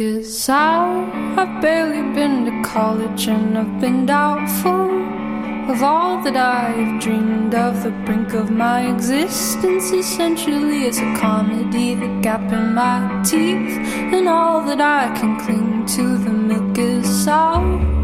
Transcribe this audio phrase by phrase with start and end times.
[0.00, 1.10] is sour.
[1.38, 4.90] I've barely been to college and I've been doubtful
[5.70, 7.82] of all that I've dreamed of.
[7.82, 11.94] The brink of my existence essentially is a comedy.
[11.94, 13.78] The gap in my teeth
[14.14, 16.18] and all that I can cling to.
[16.18, 17.95] The milk is sour.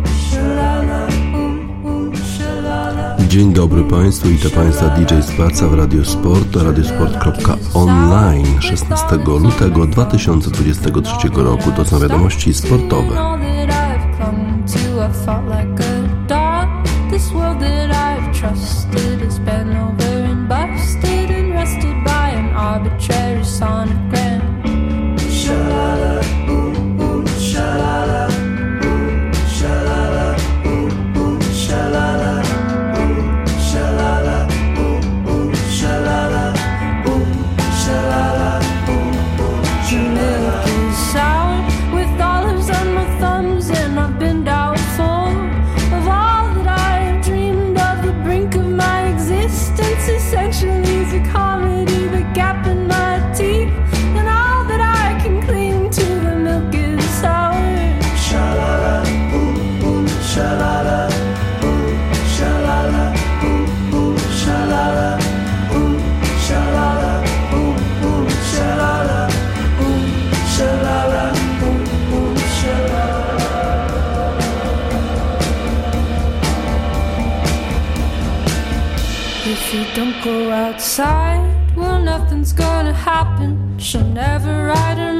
[3.33, 11.71] Dzień dobry Państwu, witam Państwa DJ Spaca w Radiosport, radiosport.online 16 lutego 2023 roku.
[11.77, 13.19] To są wiadomości sportowe.
[22.65, 24.22] All that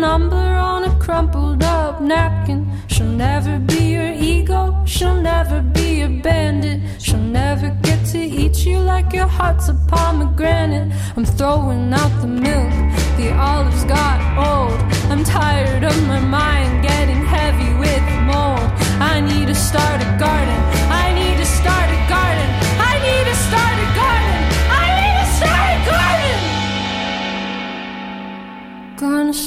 [0.03, 2.61] number on a crumpled up napkin.
[2.89, 6.81] She'll never be your ego, she'll never be a bandit.
[7.01, 10.89] She'll never get to eat you like your heart's a pomegranate.
[11.17, 12.75] I'm throwing out the milk,
[13.17, 14.19] the olives got
[14.51, 14.81] old.
[15.13, 18.69] I'm tired of my mind getting heavy with mold.
[19.13, 20.52] I need to start a garden,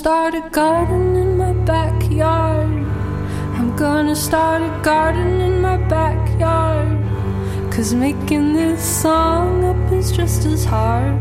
[0.06, 2.70] start a garden in my backyard.
[3.58, 6.96] I'm gonna start a garden in my backyard.
[7.74, 11.20] Cause making this song up is just as hard.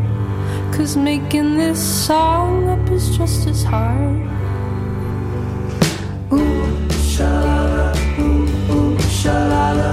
[0.71, 4.21] Cause making this song up is just as hard.
[6.31, 6.67] Ooh,
[7.15, 7.87] shalala,
[8.19, 9.91] ooh, ooh, shalala,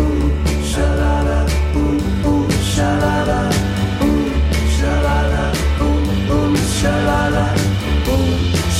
[0.00, 0.32] ooh,
[0.72, 1.38] shalala,
[1.76, 3.45] ooh, ooh, shalala,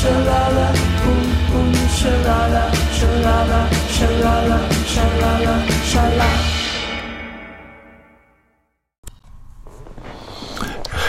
[0.06, 0.68] ooh, shalala,
[1.06, 2.64] ooh, ooh, shalala,
[2.98, 3.60] shalala,
[3.96, 4.58] shalala,
[4.94, 6.55] shalala, shalala.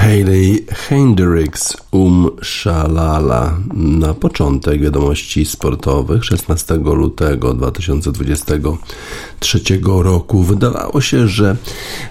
[0.07, 3.57] Hayley Hendrix Um Shalala.
[3.73, 6.25] Na początek wiadomości sportowych.
[6.25, 11.56] 16 lutego 2023 roku wydawało się, że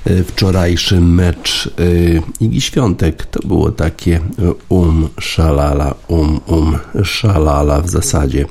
[0.05, 1.71] e, wczorajszy mecz e,
[2.45, 4.21] Igi Świątek to było takie
[4.69, 7.81] um Shalala um um Shalala.
[7.81, 8.47] W zasadzie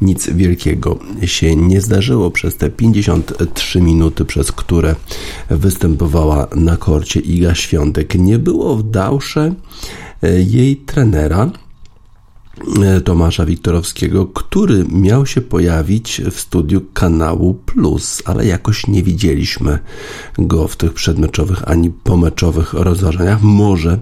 [0.00, 2.30] nic wielkiego się nie zdarzyło.
[2.30, 4.94] Przez te 53 minuty przez które
[5.50, 9.52] występowała na korcie Iga Świątek nie było w Dausze
[10.46, 11.50] jej trenera
[13.04, 19.78] Tomasza Wiktorowskiego, który miał się pojawić w studiu kanału Plus, ale jakoś nie widzieliśmy
[20.38, 23.42] go w tych przedmeczowych ani pomeczowych rozważaniach.
[23.42, 23.98] Może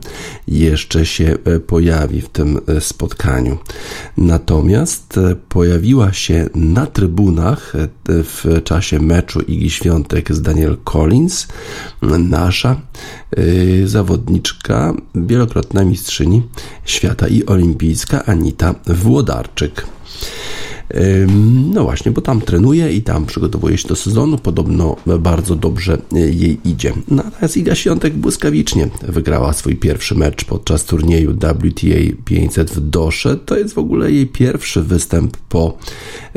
[0.49, 3.59] jeszcze się pojawi w tym spotkaniu.
[4.16, 7.72] Natomiast pojawiła się na trybunach
[8.05, 11.49] w czasie meczu Igi Świątek z Daniel Collins,
[12.19, 12.81] nasza
[13.84, 16.43] zawodniczka, wielokrotna mistrzyni
[16.84, 19.87] świata i olimpijska Anita Włodarczyk.
[21.75, 24.39] No właśnie, bo tam trenuje i tam przygotowuje się do sezonu.
[24.39, 26.93] Podobno bardzo dobrze jej idzie.
[27.09, 33.37] Natomiast Iga Świątek błyskawicznie wygrała swój pierwszy mecz podczas turnieju WTA 500 w Dosze.
[33.37, 35.78] To jest w ogóle jej pierwszy występ po,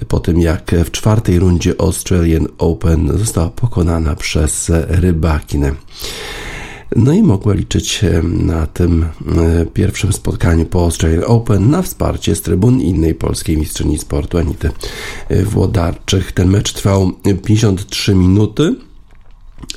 [0.07, 5.71] po tym, jak w czwartej rundzie Australian Open została pokonana przez Rybakinę.
[6.95, 9.06] No i mogła liczyć na tym
[9.74, 14.69] pierwszym spotkaniu po Australian Open na wsparcie z trybun innej polskiej mistrzyni sportu Anity
[15.45, 16.31] Włodarczyk.
[16.31, 17.12] Ten mecz trwał
[17.45, 18.75] 53 minuty.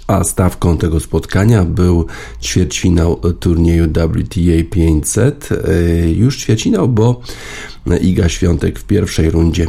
[0.07, 2.07] A stawką tego spotkania był
[2.43, 5.49] ćwierćfinał turnieju WTA 500.
[6.17, 7.21] Już ćwierćfinał, bo
[8.01, 9.67] Iga Świątek w pierwszej rundzie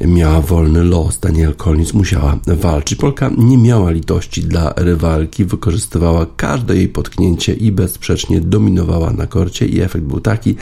[0.00, 1.18] miała wolny los.
[1.18, 2.98] Daniel Collins musiała walczyć.
[2.98, 9.66] Polka nie miała litości dla rywalki, wykorzystywała każde jej potknięcie i bezsprzecznie dominowała na korcie
[9.66, 10.56] i efekt był taki,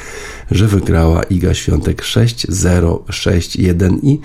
[0.51, 4.21] że wygrała Iga Świątek 6-0, 6-1 i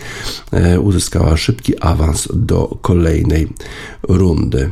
[0.51, 3.47] e, uzyskała szybki awans do kolejnej
[4.03, 4.71] rundy.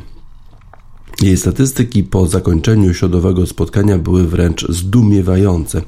[1.21, 5.81] Jej statystyki po zakończeniu środowego spotkania były wręcz zdumiewające.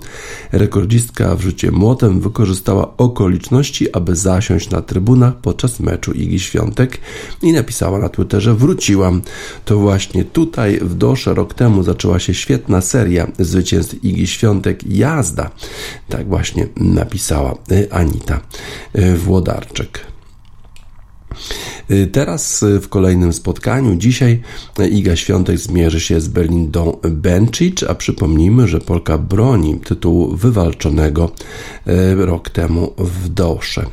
[0.52, 6.98] Rekordzistka w rzucie młotem wykorzystała okoliczności, aby zasiąść na trybunach podczas meczu Igi Świątek
[7.42, 9.22] i napisała na Twitterze wróciłam.
[9.64, 15.50] To właśnie tutaj w Dosze rok temu zaczęła się świetna seria zwycięstw Igi Świątek jazda.
[16.08, 17.54] Tak właśnie napisała
[17.90, 18.40] Anita
[19.16, 20.13] Włodarczyk.
[21.90, 24.40] Y, teraz y, w kolejnym spotkaniu, dzisiaj
[24.80, 31.30] y, Iga Świątek zmierzy się z Belindą Bencic, a przypomnijmy, że Polka broni tytułu wywalczonego
[32.16, 33.86] rok temu w Dosze.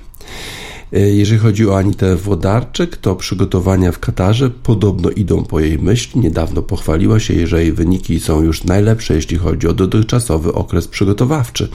[0.93, 6.21] E, jeżeli chodzi o Anitę Włodarczyk, to przygotowania w Katarze podobno idą po jej myśli.
[6.21, 11.69] Niedawno pochwaliła się, że jej wyniki są już najlepsze, jeśli chodzi o dotychczasowy okres przygotowawczy.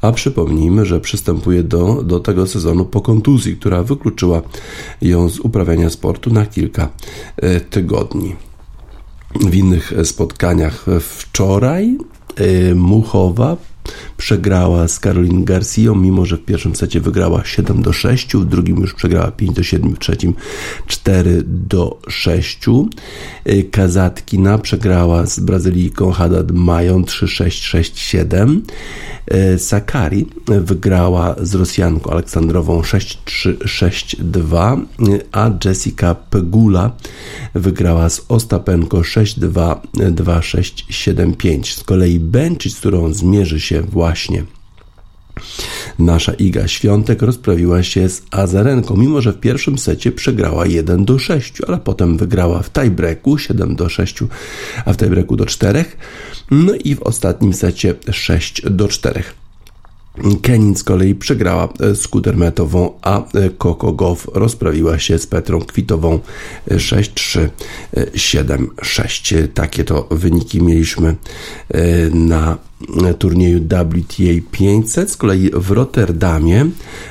[0.00, 4.42] A przypomnijmy, że przystępuje do, do tego sezonu po kontuzji, która wykluczyła
[5.02, 6.88] ją z uprawiania sportu na kilka
[7.36, 8.36] e, tygodni.
[9.40, 11.98] W innych spotkaniach wczoraj
[12.36, 13.56] e, Muchowa
[14.16, 18.76] przegrała z Caroline Garcia, mimo że w pierwszym secie wygrała 7 do 6, w drugim
[18.76, 20.34] już przegrała 5 do 7, w trzecim
[20.86, 22.58] 4 do 6.
[23.48, 28.60] Y, Kazatkina przegrała z Brazylijką Haddad Mają 3-6-6-7.
[29.54, 36.90] Y, Sakari wygrała z Rosjanką Aleksandrową 6-3-6-2, y, a Jessica Pegula
[37.54, 41.74] wygrała z Ostapenko 6-2-2-6-7-5.
[41.74, 44.44] Z kolei Benčić, z którą zmierzy się właśnie
[45.98, 51.18] Nasza Iga Świątek rozprawiła się z Azarenką, mimo że w pierwszym secie przegrała 1 do
[51.18, 54.18] 6, ale potem wygrała w tiebreaku 7 do 6,
[54.84, 55.84] a w tiebreaku do 4.
[56.50, 59.22] No i w ostatnim secie 6 do 4.
[60.42, 63.22] Kenin z kolei przegrała skuter metową, a
[63.58, 66.20] Coco Goff rozprawiła się z Petrą Kwitową
[66.70, 67.48] 6-3,
[67.96, 69.48] 7-6.
[69.54, 71.08] Takie to wyniki mieliśmy
[71.68, 72.58] e, na
[73.18, 75.10] turnieju WTA 500.
[75.10, 76.66] Z kolei w Rotterdamie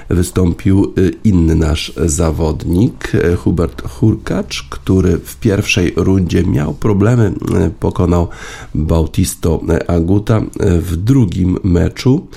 [0.10, 7.34] wystąpił e, inny nasz zawodnik, e, Hubert Hurkacz, który w pierwszej rundzie miał problemy,
[7.80, 8.28] pokonał
[8.76, 12.28] Bautisto Aguta w drugim meczu.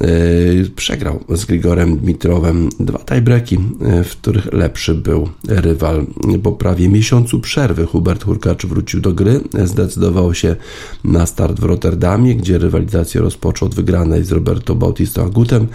[0.00, 6.06] Yy, przegrał z Grigorem Dmitrowem dwa tiebreaki, yy, w których lepszy był rywal.
[6.42, 10.56] Po prawie miesiącu przerwy Hubert Hurkacz wrócił do gry, zdecydował się
[11.04, 15.66] na start w Rotterdamie, gdzie rywalizację rozpoczął od wygranej z Roberto Bautista Agutem.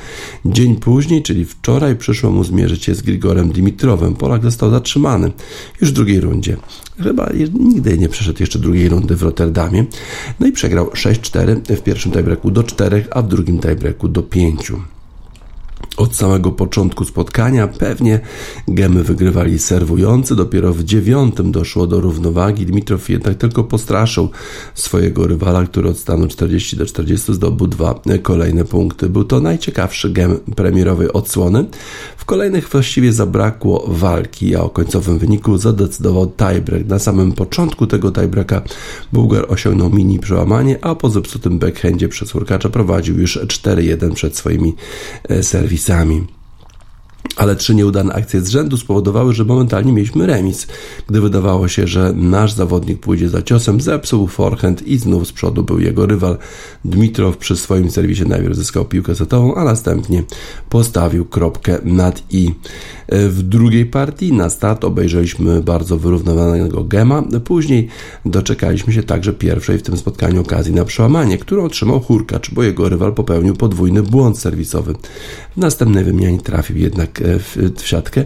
[0.45, 4.15] Dzień później, czyli wczoraj, przyszło mu zmierzyć się z Grigorem Dimitrowem.
[4.15, 5.31] Polak został zatrzymany
[5.81, 6.57] już w drugiej rundzie.
[7.03, 7.29] Chyba
[7.59, 9.85] nigdy nie przeszedł jeszcze drugiej rundy w Rotterdamie.
[10.40, 14.91] No i przegrał 6-4 w pierwszym tiebreaku do 4, a w drugim tiebreaku do 5
[15.97, 17.68] od samego początku spotkania.
[17.68, 18.19] Pewnie
[18.68, 20.35] gemy wygrywali serwujący.
[20.35, 22.66] Dopiero w dziewiątym doszło do równowagi.
[22.66, 24.30] Dmitrow jednak tylko postraszył
[24.76, 29.09] swojego rywala, który od stanu 40 do 40 zdobył dwa kolejne punkty.
[29.09, 31.66] Był to najciekawszy gem premierowej odsłony.
[32.18, 36.88] W kolejnych właściwie zabrakło walki, a o końcowym wyniku zadecydował tiebreak.
[36.88, 38.61] Na samym początku tego tiebreaka
[39.14, 44.76] Bułgar osiągnął mini przełamanie, a po zepsutym backhandzie przez Hurkacza prowadził już 4-1 przed swoimi
[45.30, 46.41] e, serwisami serwisami.
[47.35, 50.68] Ale trzy nieudane akcje z rzędu spowodowały, że momentalnie mieliśmy remis.
[51.07, 55.64] Gdy wydawało się, że nasz zawodnik pójdzie za ciosem, zepsuł forehand i znów z przodu
[55.64, 56.38] był jego rywal.
[56.85, 60.23] Dmitrow przy swoim serwisie najpierw zyskał piłkę setową, a następnie
[60.69, 62.52] postawił kropkę nad i.
[63.09, 67.23] W drugiej partii na start obejrzeliśmy bardzo wyrównowanego gema.
[67.44, 67.88] Później
[68.26, 72.90] doczekaliśmy się także pierwszej w tym spotkaniu okazji na przełamanie, którą otrzymał Hurkacz, bo jego
[72.90, 74.94] rywal popełnił podwójny błąd serwisowy.
[75.56, 78.25] W następnej wymianie trafił jednak w, w siatkę.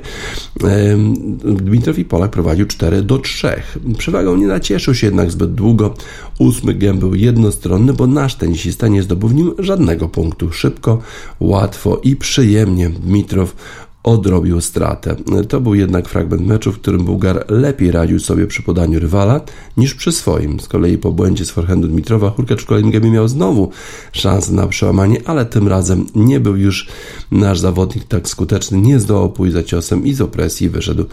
[1.44, 3.62] Dmitrow i Polak prowadził 4 do 3.
[3.98, 5.94] Przewagą nie nacieszył się jednak zbyt długo.
[6.40, 10.52] Ósmy gem był jednostronny, bo nasz tenisista nie zdobył w nim żadnego punktu.
[10.52, 11.02] Szybko,
[11.40, 13.56] łatwo i przyjemnie Dmitrow
[14.06, 15.16] odrobił stratę.
[15.50, 19.42] To był jednak fragment meczu, w którym Bułgar lepiej radził sobie przy podaniu rywala
[19.78, 20.60] niż przy swoim.
[20.60, 23.70] Z kolei po błędzie z forehandu Dmitrowa Hurkacz w kolejnym gemie miał znowu
[24.12, 26.88] szansę na przełamanie, ale tym razem nie był już
[27.32, 31.06] nasz zawodnik tak skuteczny, nie zdołał pójść za ciosem i z opresji wyszedł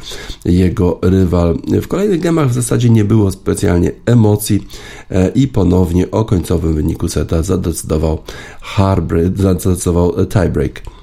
[0.44, 1.58] jego rywal.
[1.82, 4.66] W kolejnych gemach w zasadzie nie było specjalnie emocji
[5.10, 8.18] e, i ponownie o końcowym wyniku seta zadecydował
[8.60, 11.01] Harbrid, zadecydował tiebreak.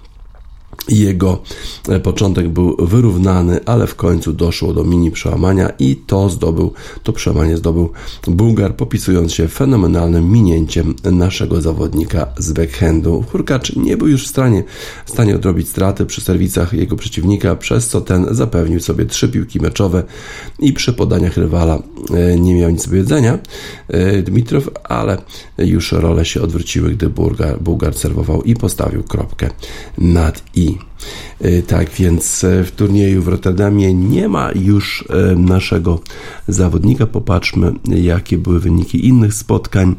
[0.90, 1.42] Jego
[1.90, 7.14] e, początek był wyrównany, ale w końcu doszło do mini przełamania i to zdobył, to
[7.14, 7.90] przełamanie zdobył
[8.28, 13.26] Bułgar, popisując się fenomenalnym minięciem naszego zawodnika z backhandu.
[13.32, 14.64] Hurkacz nie był już w stanie,
[15.06, 19.60] w stanie odrobić straty przy serwisach jego przeciwnika, przez co ten zapewnił sobie trzy piłki
[19.60, 20.04] meczowe
[20.60, 23.40] i przy podaniach rywala e, nie miał nic do jedzenia
[23.88, 25.18] e, Dmitrow, ale
[25.58, 29.50] już role się odwróciły, gdy Bułgar, Bułgar serwował i postawił kropkę
[29.98, 30.79] nad i.
[31.46, 36.00] Y, tak więc e, w turnieju w Rotterdamie nie ma już e, naszego
[36.48, 37.08] zawodnika.
[37.08, 39.96] Popatrzmy, jakie były wyniki innych spotkań.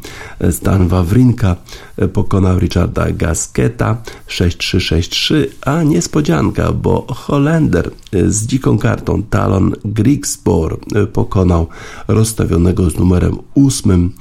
[0.51, 1.57] Stan Wawrinka
[1.97, 3.97] e, pokonał Richarda Gasketa
[4.29, 7.91] 6-3-6-3, a niespodzianka, bo Holender
[8.29, 10.79] z dziką kartą Talon Grigspor
[11.13, 11.67] pokonał
[12.09, 14.13] rozstawionego z numerem 8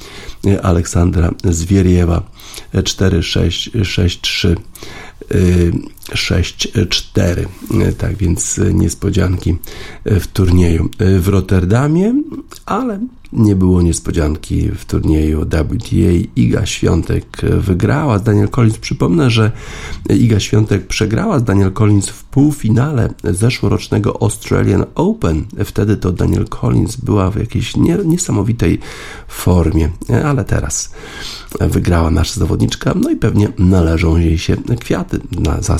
[0.63, 2.21] Aleksandra Zwieriewa
[2.73, 4.55] 4-6-6-3.
[6.09, 7.45] 6-4.
[7.97, 9.57] Tak więc niespodzianki
[10.05, 10.89] w turnieju
[11.19, 12.13] w Rotterdamie,
[12.65, 12.99] ale
[13.33, 16.29] nie było niespodzianki w turnieju WTA.
[16.35, 18.77] Iga Świątek wygrała z Daniel Collins.
[18.77, 19.51] Przypomnę, że
[20.09, 25.45] Iga Świątek przegrała z Daniel Collins w półfinale zeszłorocznego Australian Open.
[25.65, 27.73] Wtedy to Daniel Collins była w jakiejś
[28.05, 28.79] niesamowitej
[29.27, 29.89] formie,
[30.25, 30.93] ale teraz
[31.59, 35.79] wygrała nasza zawodniczka, no i pewnie należą jej się kwiaty na, za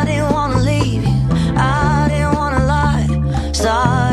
[3.61, 4.10] stars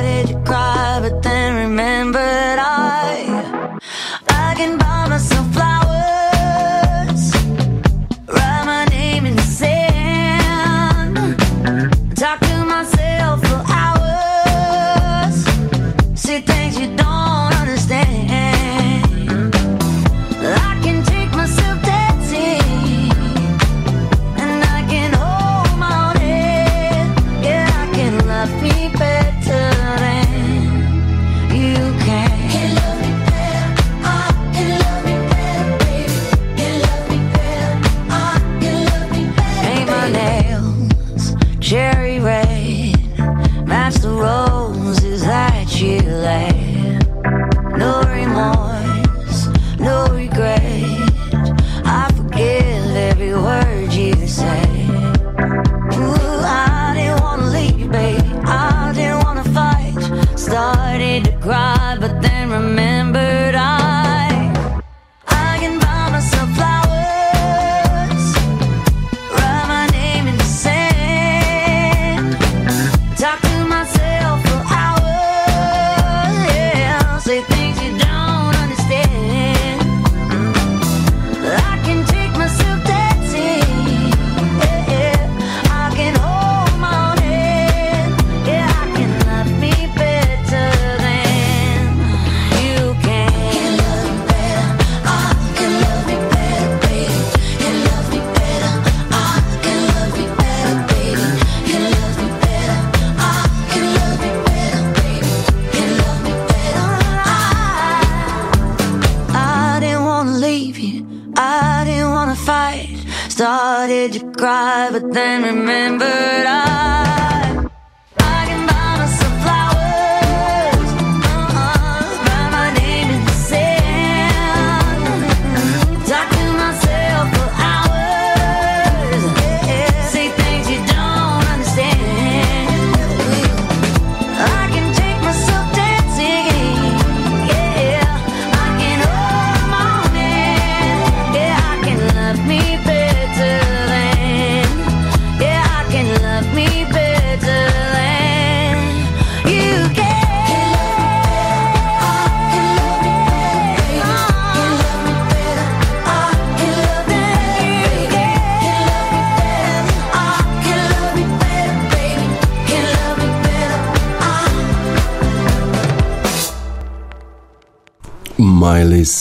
[61.48, 61.77] cry,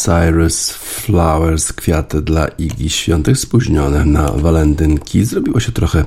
[0.07, 5.25] Cyrus Flowers, kwiaty dla Igi Świątek, spóźnione na walentynki.
[5.25, 6.05] Zrobiło się trochę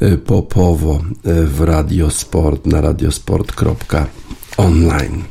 [0.00, 0.98] e, popowo e,
[1.44, 5.24] w Radiosport na radiosport.online.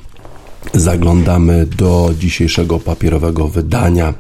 [0.74, 4.14] Zaglądamy do dzisiejszego papierowego wydania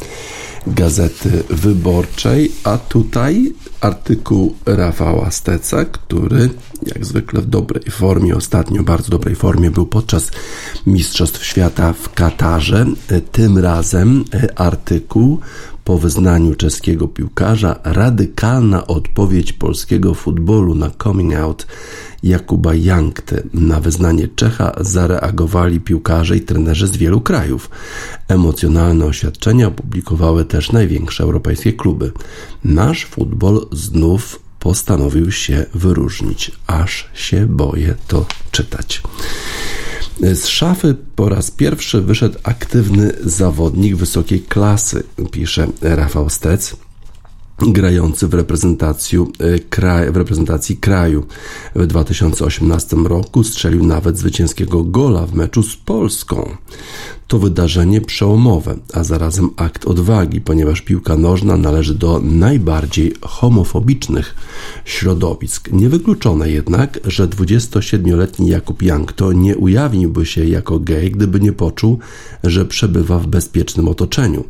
[0.67, 6.50] Gazety Wyborczej, a tutaj artykuł Rafała Steca, który
[6.86, 10.31] jak zwykle w dobrej formie, ostatnio bardzo dobrej formie był podczas
[10.86, 12.86] Mistrzostw Świata w Katarze.
[13.31, 14.24] Tym razem
[14.55, 15.39] artykuł
[15.88, 21.67] po wyznaniu czeskiego piłkarza radykalna odpowiedź polskiego futbolu na coming out
[22.24, 23.50] Jakuba Jankty.
[23.53, 27.70] Na wyznanie Czecha zareagowali piłkarze i trenerzy z wielu krajów.
[28.27, 32.12] Emocjonalne oświadczenia opublikowały też największe europejskie kluby.
[32.63, 36.51] Nasz futbol znów postanowił się wyróżnić.
[36.67, 39.01] Aż się boję to czytać.
[40.20, 46.76] Z szafy po raz pierwszy wyszedł aktywny zawodnik wysokiej klasy, pisze Rafał Stec
[47.60, 51.26] grający w, reprezentacji, e, w reprezentacji kraju.
[51.76, 56.58] W 2018 roku strzelił nawet zwycięskiego gola w meczu z Polską.
[57.27, 64.36] To wydarzenie przełomowe, a zarazem akt odwagi, ponieważ piłka nożna należy do najbardziej homofobicznych
[64.86, 65.69] środowisk.
[65.72, 72.00] Niewykluczone jednak, że 27-letni Jakub Jankto nie ujawniłby się jako gej, gdyby nie poczuł,
[72.43, 74.43] że przebywa w bezpiecznym otoczeniu.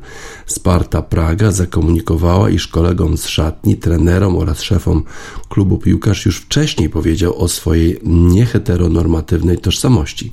[0.46, 5.04] Sparta Praga zakomunikowała, iż kolegom z szatni, trenerom oraz szefom
[5.50, 10.32] klubu piłkarz już wcześniej powiedział o swojej nieheteronormatywnej tożsamości.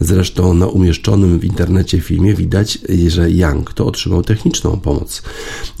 [0.00, 5.22] Zresztą na umieszczonym w internecie filmie widać, że Young to otrzymał techniczną pomoc.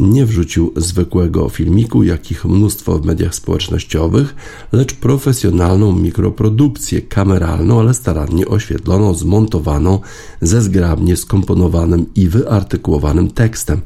[0.00, 4.34] Nie wrzucił zwykłego filmiku, jakich mnóstwo w mediach społecznościowych,
[4.72, 10.00] lecz profesjonalną mikroprodukcję kameralną, ale starannie oświetloną, zmontowaną
[10.40, 13.80] ze zgrabnie skomponowanym i wyartykułowanym tekstem.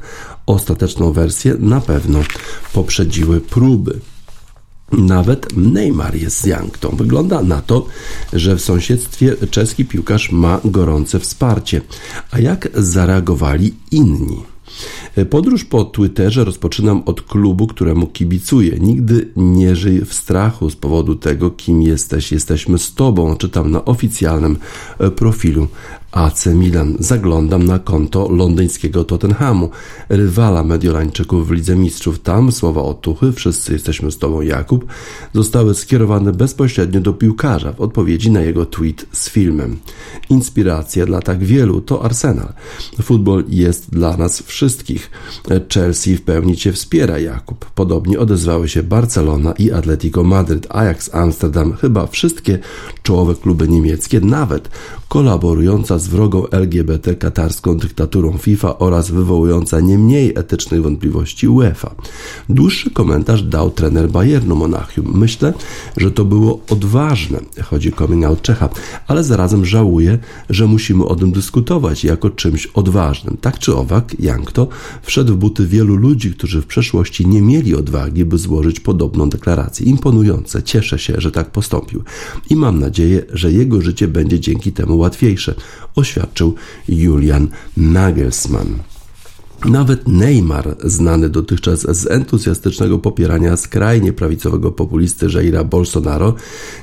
[0.45, 2.19] Ostateczną wersję na pewno
[2.73, 3.99] poprzedziły próby.
[4.91, 6.89] Nawet Neymar jest z.
[6.89, 7.87] Wygląda na to,
[8.33, 11.81] że w sąsiedztwie czeski piłkarz ma gorące wsparcie.
[12.31, 14.43] A jak zareagowali inni?
[15.29, 18.77] Podróż po Twitterze rozpoczynam od klubu, któremu kibicuję.
[18.79, 22.31] Nigdy nie żyj w strachu z powodu tego, kim jesteś.
[22.31, 23.37] Jesteśmy z Tobą.
[23.37, 24.57] Czytam na oficjalnym
[25.15, 25.67] profilu
[26.15, 26.95] AC Milan.
[26.99, 29.69] Zaglądam na konto londyńskiego Tottenhamu,
[30.09, 32.19] rywala Mediolańczyków w Lidze Mistrzów.
[32.19, 34.85] Tam słowa otuchy, wszyscy jesteśmy z Tobą Jakub,
[35.33, 39.77] zostały skierowane bezpośrednio do piłkarza w odpowiedzi na jego tweet z filmem.
[40.29, 42.53] Inspiracja dla tak wielu to Arsenal.
[43.01, 45.11] Futbol jest dla nas wszystkich.
[45.73, 47.65] Chelsea w pełni Cię wspiera, Jakub.
[47.65, 52.59] Podobnie odezwały się Barcelona i Atletico Madryt, Ajax Amsterdam, chyba wszystkie
[53.03, 54.69] czołowe kluby niemieckie, nawet
[55.07, 61.95] kolaborująca z wrogą LGBT katarską dyktaturą FIFA oraz wywołująca nie mniej etycznych wątpliwości UEFA.
[62.49, 65.11] Dłuższy komentarz dał trener Bayernu Monachium.
[65.13, 65.53] Myślę,
[65.97, 68.69] że to było odważne, chodzi coming out Czecha,
[69.07, 70.17] ale zarazem żałuję,
[70.49, 73.37] że musimy o tym dyskutować jako czymś odważnym.
[73.41, 74.67] Tak czy owak, Jankto
[75.01, 79.85] wszedł w buty wielu ludzi, którzy w przeszłości nie mieli odwagi, by złożyć podobną deklarację.
[79.85, 82.03] Imponujące, cieszę się, że tak postąpił
[82.49, 85.55] i mam nadzieję, że jego życie będzie dzięki temu łatwiejsze,
[85.95, 86.55] oświadczył
[86.87, 88.79] Julian Nagelsmann.
[89.63, 96.35] Nawet Neymar, znany dotychczas z entuzjastycznego popierania skrajnie prawicowego populisty Jaira Bolsonaro,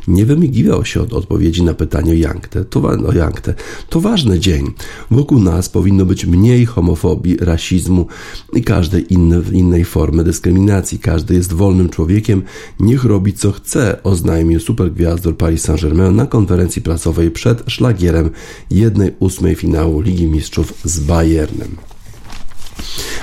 [0.08, 2.64] nie wymigiwał się od odpowiedzi na pytanie Jankte.
[2.64, 3.54] To, o Jankte.
[3.88, 4.72] To ważny dzień.
[5.10, 8.06] Wokół nas powinno być mniej homofobii, rasizmu
[8.52, 9.14] i każdej
[9.52, 10.98] innej formy dyskryminacji.
[10.98, 12.42] Każdy jest wolnym człowiekiem.
[12.80, 18.30] Niech robi co chce, oznajmił supergwiazdor Paris Saint-Germain na konferencji prasowej przed szlagierem
[18.70, 21.91] 1-8 finału Ligi Mistrzów z Bayernem.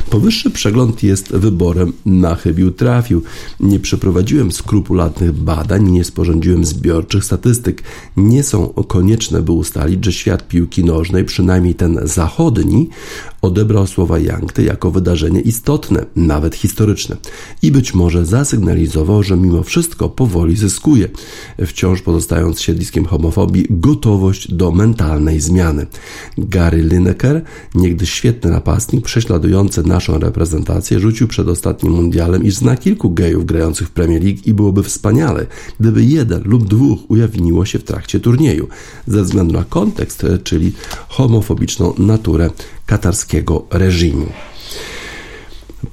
[0.09, 3.23] Powyższy przegląd jest wyborem na chybił trafił.
[3.59, 7.83] Nie przeprowadziłem skrupulatnych badań, nie sporządziłem zbiorczych statystyk.
[8.17, 12.89] Nie są konieczne, by ustalić, że świat piłki nożnej, przynajmniej ten zachodni,
[13.41, 17.17] odebrał słowa Jankty jako wydarzenie istotne, nawet historyczne
[17.61, 21.09] i być może zasygnalizował, że mimo wszystko powoli zyskuje,
[21.65, 25.85] wciąż pozostając siedliskiem homofobii, gotowość do mentalnej zmiany.
[26.37, 27.41] Gary Lineker,
[27.75, 33.87] niegdyś świetny napastnik, prześladujący naszą reprezentację, rzucił przed ostatnim mundialem, iż zna kilku gejów grających
[33.87, 35.45] w Premier League i byłoby wspaniale,
[35.79, 38.67] gdyby jeden lub dwóch ujawniło się w trakcie turnieju,
[39.07, 40.71] ze względu na kontekst, czyli
[41.07, 42.49] homofobiczną naturę
[42.85, 44.25] katarskiego reżimu.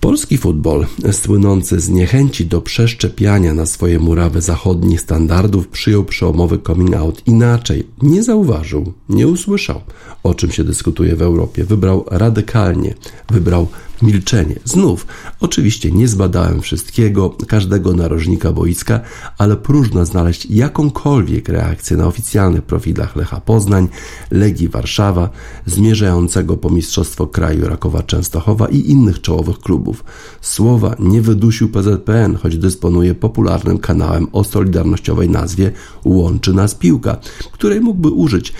[0.00, 6.94] Polski futbol, słynący z niechęci do przeszczepiania na swoje murawy zachodnich standardów, przyjął przełomowy coming
[6.94, 7.86] out inaczej.
[8.02, 9.80] Nie zauważył, nie usłyszał,
[10.22, 11.64] o czym się dyskutuje w Europie.
[11.64, 12.94] Wybrał radykalnie,
[13.30, 13.66] wybrał
[14.02, 14.56] milczenie.
[14.64, 15.06] Znów,
[15.40, 19.00] oczywiście nie zbadałem wszystkiego, każdego narożnika boiska,
[19.38, 23.88] ale próżno znaleźć jakąkolwiek reakcję na oficjalnych profilach Lecha Poznań,
[24.30, 25.30] Legii Warszawa,
[25.66, 30.04] zmierzającego po Mistrzostwo Kraju Rakowa Częstochowa i innych czołowych klubów.
[30.40, 35.72] Słowa nie wydusił PZPN, choć dysponuje popularnym kanałem o solidarnościowej nazwie
[36.04, 37.16] Łączy Nas Piłka,
[37.52, 38.52] której mógłby użyć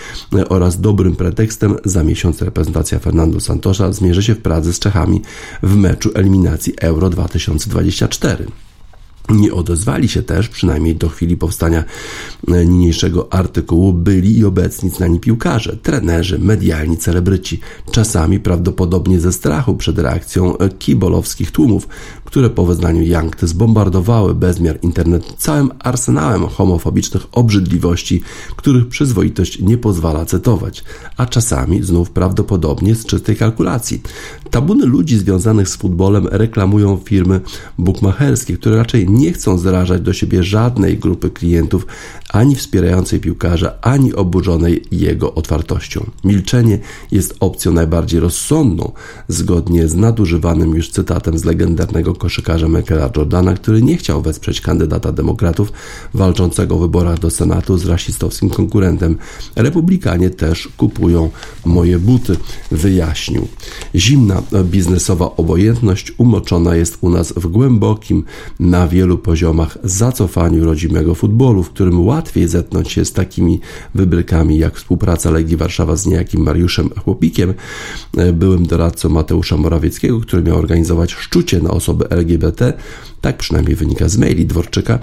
[0.49, 5.21] oraz dobrym pretekstem za miesiąc reprezentacja Fernando Santosza zmierzy się w Pradze z Czechami
[5.63, 8.47] w meczu eliminacji Euro 2024.
[9.29, 11.83] Nie odezwali się też, przynajmniej do chwili powstania
[12.47, 17.59] e, niniejszego artykułu, byli i obecni znani piłkarze, trenerzy, medialni celebryci,
[17.91, 21.87] czasami prawdopodobnie ze strachu przed reakcją e, kibolowskich tłumów,
[22.27, 28.21] które po wyznaniu Jankty zbombardowały bezmiar internet całym arsenałem homofobicznych obrzydliwości,
[28.55, 30.83] których przyzwoitość nie pozwala cytować,
[31.17, 34.01] a czasami znów prawdopodobnie z czystej kalkulacji.
[34.51, 37.41] Tabuny ludzi związanych z futbolem reklamują firmy
[37.77, 41.87] bukmacherskie, które raczej nie chcą zrażać do siebie żadnej grupy klientów,
[42.29, 46.09] ani wspierającej piłkarza, ani oburzonej jego otwartością.
[46.23, 46.79] Milczenie
[47.11, 48.91] jest opcją najbardziej rozsądną,
[49.27, 55.11] zgodnie z nadużywanym już cytatem z legendarnego koszykarza Michaela Jordana, który nie chciał wesprzeć kandydata
[55.11, 55.71] demokratów
[56.13, 59.17] walczącego w wyborach do Senatu z rasistowskim konkurentem.
[59.55, 61.29] Republikanie też kupują
[61.65, 62.37] moje buty,
[62.71, 63.47] wyjaśnił.
[63.95, 68.23] Zimna biznesowa obojętność umoczona jest u nas w głębokim,
[68.59, 73.59] na wielu poziomach zacofaniu rodzimego futbolu, w którym łatwiej zetknąć się z takimi
[73.95, 77.53] wybrykami jak współpraca Legii Warszawa z niejakim Mariuszem Chłopikiem,
[78.33, 82.73] byłym doradcą Mateusza Morawieckiego, który miał organizować szczucie na osoby LGBT,
[83.21, 84.99] tak przynajmniej wynika z maili Dworczyka,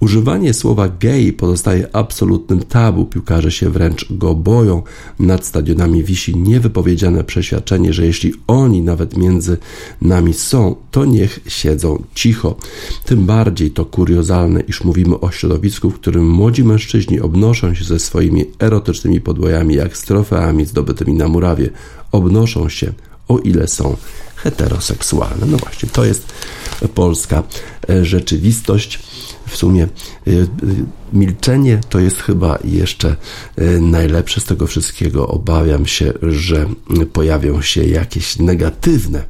[0.00, 3.04] używanie słowa gay pozostaje absolutnym tabu.
[3.04, 4.82] Piłkarze się wręcz go boją.
[5.18, 9.56] Nad stadionami wisi niewypowiedziane przeświadczenie, że jeśli oni nawet między
[10.02, 12.56] nami są, to niech siedzą cicho.
[13.04, 17.98] Tym bardziej to kuriozalne, iż mówimy o środowisku, w którym młodzi mężczyźni obnoszą się ze
[17.98, 21.70] swoimi erotycznymi podłojami jak z trofeami zdobytymi na murawie.
[22.12, 22.92] Obnoszą się,
[23.28, 23.96] o ile są
[24.42, 25.46] heteroseksualne.
[25.46, 26.32] No właśnie, to jest
[26.94, 27.42] polska
[27.90, 28.98] e, rzeczywistość.
[29.46, 30.46] W sumie e, e,
[31.12, 33.16] milczenie to jest chyba jeszcze
[33.80, 35.28] najlepsze z tego wszystkiego.
[35.28, 36.66] Obawiam się, że
[37.12, 39.24] pojawią się jakieś negatywne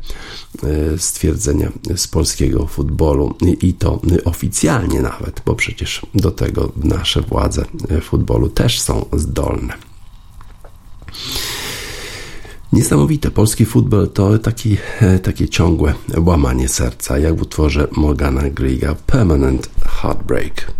[0.96, 7.64] stwierdzenia z polskiego futbolu i to oficjalnie nawet, bo przecież do tego nasze władze
[8.02, 9.74] futbolu też są zdolne.
[12.72, 13.30] Niesamowite.
[13.30, 14.76] Polski futbol to taki,
[15.22, 20.72] takie ciągłe łamanie serca, jak w utworze Morgana Griga Permanent Heartbreak.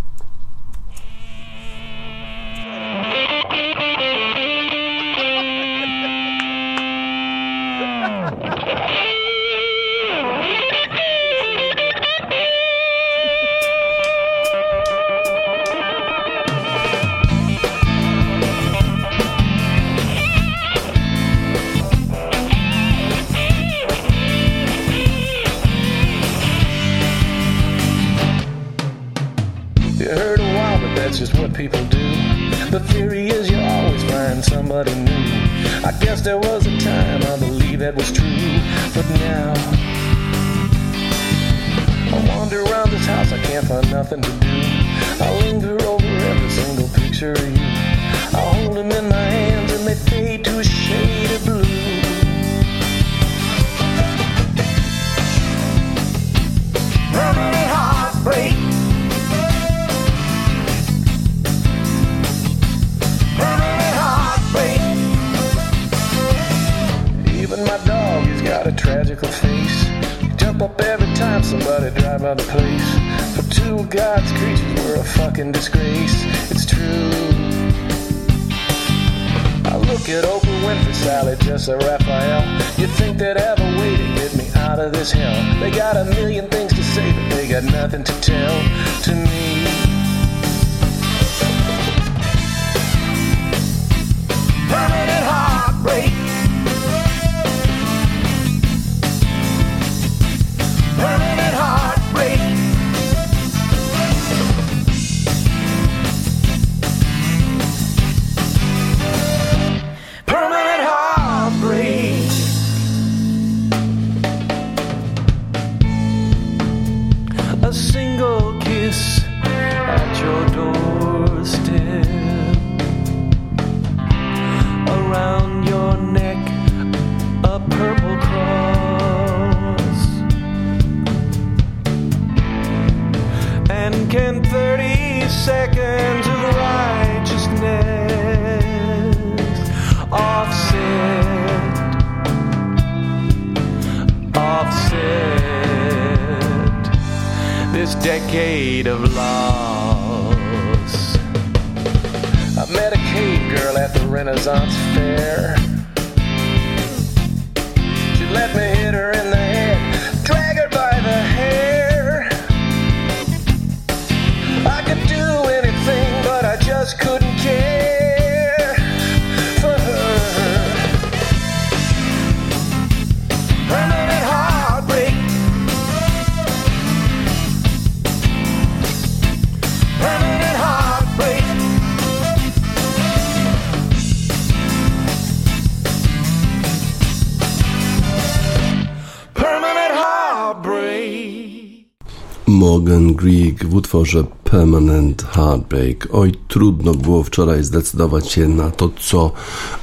[193.58, 196.08] Greek w utworze Permanent Heartbreak.
[196.12, 199.32] Oj, trudno było wczoraj zdecydować się na to, co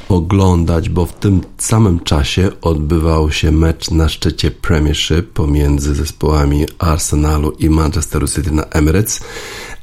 [0.10, 7.52] oglądać, bo w tym samym czasie odbywał się mecz na szczycie Premiership pomiędzy zespołami Arsenalu
[7.52, 9.22] i Manchesteru City na Emirates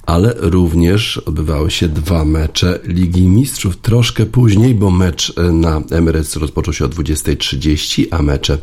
[0.07, 6.75] ale również odbywały się dwa mecze Ligi Mistrzów troszkę później, bo mecz na Emirates rozpoczął
[6.75, 8.59] się o 20.30, a mecze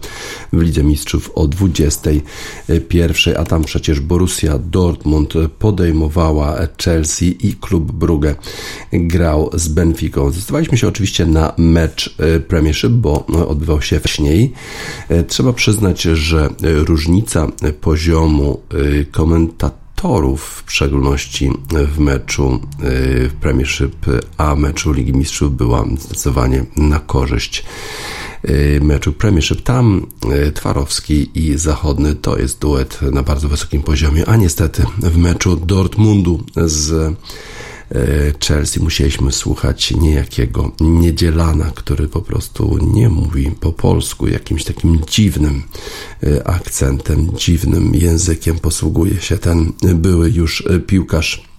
[0.54, 8.36] w Lidze Mistrzów o 21.00, a tam przecież Borussia Dortmund podejmowała Chelsea i klub Brugge
[8.94, 10.32] grał z Benficą.
[10.32, 12.16] Zdecydowaliśmy się oczywiście na mecz
[12.48, 14.54] Premiership, bo odbywał się wcześniej.
[15.28, 17.48] Trzeba przyznać, że różnica
[17.82, 18.62] poziomu
[19.12, 22.60] komentatorów torów, w szczególności w meczu
[23.30, 24.06] w Premiership,
[24.38, 27.66] a meczu Ligi Mistrzów była zdecydowanie na korzyść
[28.82, 29.62] meczu Premiership.
[29.62, 30.08] Tam
[30.54, 36.44] Twarowski i Zachodny to jest duet na bardzo wysokim poziomie, a niestety w meczu Dortmundu
[36.56, 37.16] z
[38.48, 45.64] Chelsea musieliśmy słuchać niejakiego Niedzielana, który po prostu nie mówi po polsku, jakimś takim dziwnym
[46.46, 51.50] akcentem, dziwnym językiem posługuje się ten były już piłkarz.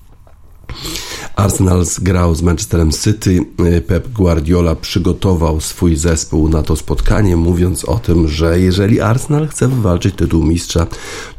[1.36, 3.46] Arsenal grał z Manchesterem City.
[3.86, 9.68] Pep Guardiola przygotował swój zespół na to spotkanie, mówiąc o tym, że jeżeli Arsenal chce
[9.68, 10.86] wywalczyć tytuł mistrza,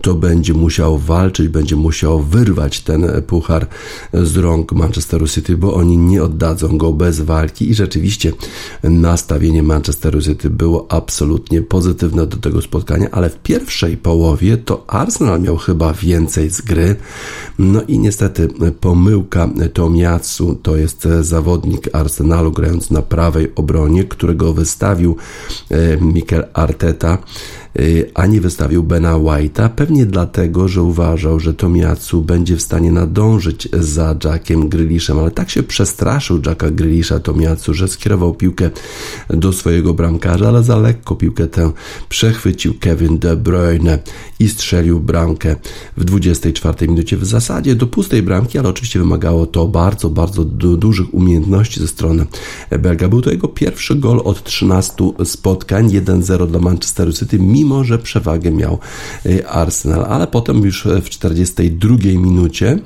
[0.01, 3.67] to będzie musiał walczyć, będzie musiał wyrwać ten puchar
[4.13, 8.31] z rąk Manchesteru City, bo oni nie oddadzą go bez walki i rzeczywiście
[8.83, 15.41] nastawienie Manchesteru City było absolutnie pozytywne do tego spotkania, ale w pierwszej połowie to Arsenal
[15.41, 16.95] miał chyba więcej z gry.
[17.59, 18.47] No i niestety
[18.79, 19.49] pomyłka
[19.81, 25.15] Tomiasu to jest zawodnik Arsenalu grając na prawej obronie, którego wystawił
[26.01, 27.17] Mikel Arteta
[28.13, 33.67] a nie wystawił Bena White'a, pewnie dlatego, że uważał, że Tomiacu będzie w stanie nadążyć
[33.79, 38.69] za Jackiem Grealishem, ale tak się przestraszył Jacka Grealisha Tomiacu, że skierował piłkę
[39.29, 41.71] do swojego bramkarza, ale za lekko piłkę tę
[42.09, 43.99] przechwycił Kevin De Bruyne
[44.39, 45.55] i strzelił bramkę
[45.97, 47.17] w 24 minucie.
[47.17, 51.87] W zasadzie do pustej bramki, ale oczywiście wymagało to bardzo, bardzo du dużych umiejętności ze
[51.87, 52.25] strony
[52.79, 53.07] Belga.
[53.07, 54.93] Był to jego pierwszy gol od 13
[55.25, 58.79] spotkań, 1-0 dla Manchesteru City, mimo że przewagę miał
[59.47, 62.79] Arsenal, ale potem już w 42 minucie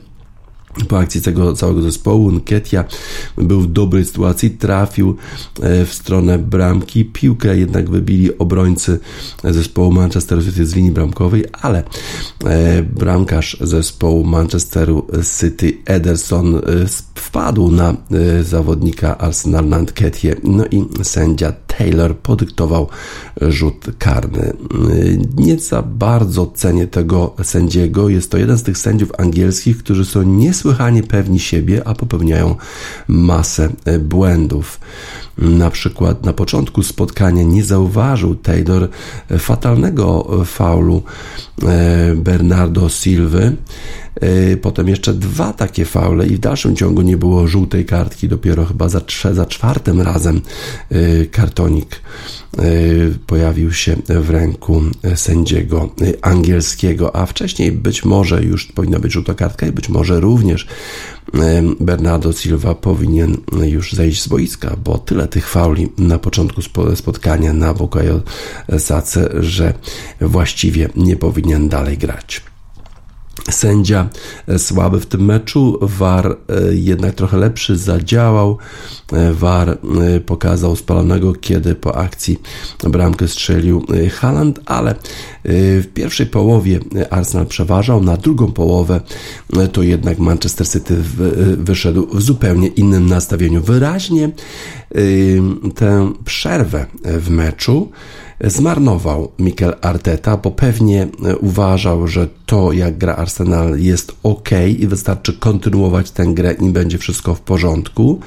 [0.88, 2.84] po akcji tego całego zespołu Nketia
[3.38, 5.16] był w dobrej sytuacji, trafił
[5.86, 9.00] w stronę bramki, piłkę jednak wybili obrońcy
[9.44, 11.84] zespołu Manchesteru City z linii bramkowej, ale
[12.94, 15.08] bramkarz zespołu Manchesteru
[15.40, 16.62] City Ederson
[17.16, 17.96] wpadł na
[18.44, 19.80] zawodnika Arsenal na
[20.44, 22.88] no i sędzia Taylor podyktował
[23.42, 24.54] rzut karny.
[25.38, 30.24] Nie za bardzo cenię tego sędziego, jest to jeden z tych sędziów angielskich, którzy są
[30.24, 32.56] niesłychanie pewni siebie, a popełniają
[33.08, 34.80] masę błędów.
[35.38, 38.90] Na przykład na początku spotkania nie zauważył Taylor
[39.40, 41.04] fatalnego faulu
[42.16, 43.56] Bernardo Silwy.
[44.62, 48.28] Potem jeszcze dwa takie faule i w dalszym ciągu nie było żółtej kartki.
[48.28, 49.02] Dopiero chyba za,
[49.32, 50.42] za czwartym razem
[51.32, 52.02] kartonik
[53.28, 54.82] pojawił się w ręku
[55.16, 55.90] sędziego
[56.22, 60.68] angielskiego, a wcześniej być może już powinna być żółta kartka i być może również
[61.80, 66.62] Bernardo Silva powinien już zejść z boiska, bo tyle tych fauli na początku
[66.96, 68.22] spotkania na Bukayo
[68.78, 69.74] Sace, że
[70.22, 72.42] właściwie nie powinien dalej grać.
[73.50, 74.10] Sędzia
[74.58, 76.38] słaby w tym meczu, VAR
[76.72, 78.58] jednak trochę lepszy zadziałał.
[79.34, 79.78] VAR
[80.26, 82.42] pokazał spalonego, kiedy po akcji
[82.84, 84.96] bramkę strzelił Haaland, ale
[85.46, 89.02] w pierwszej połowie Arsenal przeważał, na drugą połowę
[89.72, 90.96] to jednak Manchester City
[91.58, 93.62] wyszedł w zupełnie innym nastawieniu.
[93.62, 94.30] Wyraźnie
[95.76, 97.92] tę przerwę w meczu
[98.44, 101.08] zmarnował Mikel Arteta, bo pewnie
[101.40, 106.98] uważał, że to jak gra Arsenal jest ok i wystarczy kontynuować tę grę i będzie
[106.98, 108.20] wszystko w porządku,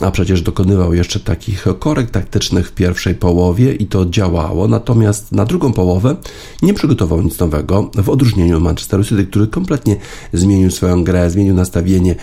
[0.00, 5.44] a przecież dokonywał jeszcze takich korekt taktycznych w pierwszej połowie i to działało, natomiast na
[5.44, 6.16] drugą połowę
[6.62, 9.96] nie przygotował nic nowego w odróżnieniu od Manchesteru City, który kompletnie
[10.32, 12.14] zmienił swoją grę, zmienił nastawienie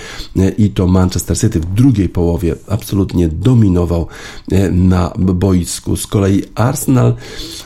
[0.58, 4.08] i to Manchester City w drugiej połowie absolutnie dominował
[4.72, 5.96] na boisku.
[5.96, 7.16] Z kolei Arsenal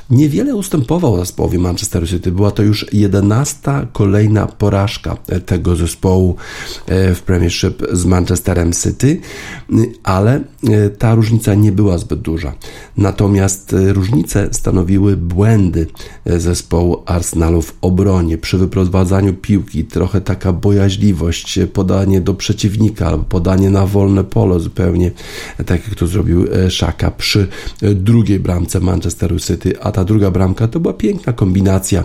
[0.09, 2.31] niewiele ustępował zespołowi Manchester City.
[2.31, 2.85] Była to już
[3.93, 6.35] kolejna porażka tego zespołu
[6.87, 9.21] e, w Premiership z Manchesterem City,
[10.03, 12.53] ale e, ta różnica nie była zbyt duża.
[12.97, 15.87] Natomiast e, różnice stanowiły błędy
[16.25, 23.69] zespołu Arsenalu w obronie, przy wyprowadzaniu piłki, trochę taka bojaźliwość, podanie do przeciwnika albo podanie
[23.69, 25.11] na wolne pole zupełnie,
[25.65, 27.47] tak jak to zrobił Szaka przy
[27.95, 32.03] drugiej bramce Manchesteru City, a ta druga bramka to była piękna kombinacja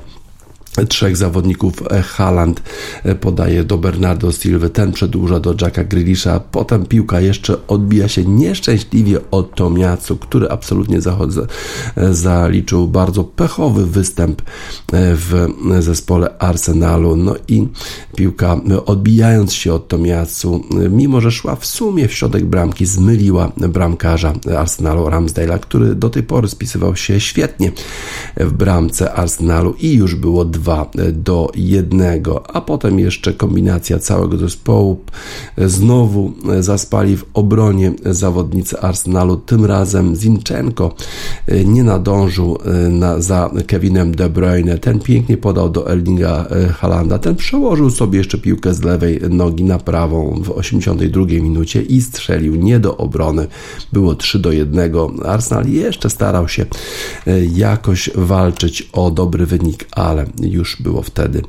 [0.86, 2.62] trzech zawodników Haaland
[3.04, 8.24] e, podaje do Bernardo Silva, ten przedłuża do Jacka Grealisha, potem piłka jeszcze odbija się
[8.24, 11.46] nieszczęśliwie od Tomiacu, który absolutnie zachodze,
[11.96, 14.44] e, zaliczył bardzo pechowy występ e,
[14.92, 17.68] w zespole Arsenalu, no i
[18.16, 24.32] piłka odbijając się od Tomiacu, mimo że szła w sumie w środek bramki, zmyliła bramkarza
[24.58, 27.72] Arsenalu Ramsdale'a, który do tej pory spisywał się świetnie
[28.36, 30.67] w bramce Arsenalu i już było 2
[31.12, 35.00] do 1, a potem jeszcze kombinacja całego zespołu.
[35.58, 40.94] Znowu zaspali w obronie zawodnicy Arsenalu, tym razem Zinchenko
[41.64, 42.58] nie nadążył
[42.90, 44.78] na, za Kevinem De Bruyne.
[44.78, 47.18] Ten pięknie podał do Erlinga Halanda.
[47.18, 52.56] Ten przełożył sobie jeszcze piłkę z lewej nogi na prawą w 82 minucie i strzelił
[52.56, 53.46] nie do obrony.
[53.92, 54.92] Było 3 do 1.
[55.24, 56.66] Arsenal jeszcze starał się
[57.54, 61.42] jakoś walczyć o dobry wynik, ale już było wtedy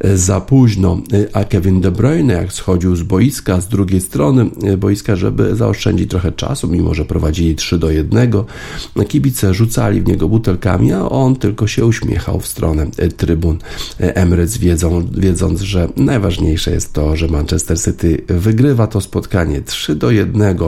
[0.00, 1.00] e, za późno.
[1.12, 5.56] E, a Kevin De Bruyne, jak schodził z boiska, z drugiej strony e, boiska, żeby
[5.56, 8.30] zaoszczędzić trochę czasu, mimo że prowadzili 3 do 1,
[9.08, 13.58] kibice rzucali w niego butelkami, a on tylko się uśmiechał w stronę trybun
[13.98, 20.10] Emirates, wiedzą, wiedząc, że najważniejsze jest to, że Manchester City wygrywa to spotkanie 3 do
[20.10, 20.58] 1,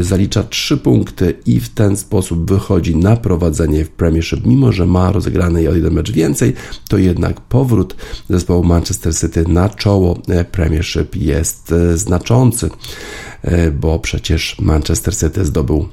[0.00, 5.12] zalicza 3 punkty i w ten sposób wychodzi na prowadzenie w Premiership, mimo że ma
[5.12, 6.52] rozegrany o jeden mecz więcej,
[6.88, 7.96] to jednak powrót
[8.30, 10.18] zespołu Manchester City na czoło.
[10.28, 12.70] E, Premiership jest e, znaczący,
[13.42, 15.88] e, bo przecież Manchester City zdobył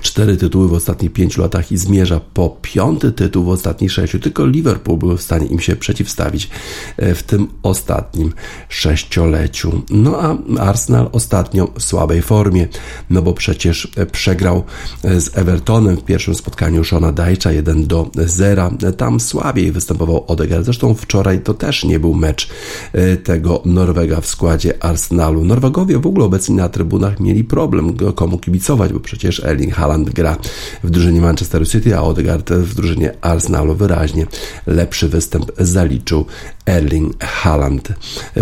[0.00, 4.18] cztery tytuły w ostatnich pięciu latach i zmierza po piąty tytuł w ostatnich sześciu.
[4.18, 6.50] Tylko Liverpool był w stanie im się przeciwstawić
[6.96, 8.32] e, w tym ostatnim
[8.68, 9.82] sześcioleciu.
[9.90, 12.68] No a Arsenal ostatnio w słabej formie,
[13.10, 14.64] no bo przecież przegrał
[15.04, 18.70] e, z Evertonem w pierwszym spotkaniu Shona Dajcza 1 do 0.
[18.96, 20.64] Tam słabiej występował Odegaard.
[20.64, 22.48] Zresztą wczoraj to też nie był mecz
[22.92, 25.44] e, tego Norwega w składzie Arsenalu.
[25.44, 30.36] Norwegowie w ogóle obecni na trybunach mieli problem komu kibicować, bo przecież Erling Haaland gra
[30.84, 33.74] w drużynie Manchester City, a Odegaard w drużynie Arsenalu.
[33.74, 34.26] Wyraźnie
[34.66, 36.26] lepszy występ zaliczył
[36.66, 37.88] Erling Haaland.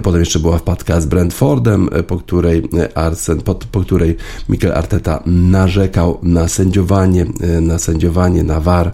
[0.02, 2.62] Potem jeszcze była wpadka z Brentfordem, po której
[2.94, 4.16] Arsen, po, po której
[4.48, 7.26] Mikel Arteta narzekał na sędziowanie,
[7.60, 8.92] na sędziowanie, na VAR,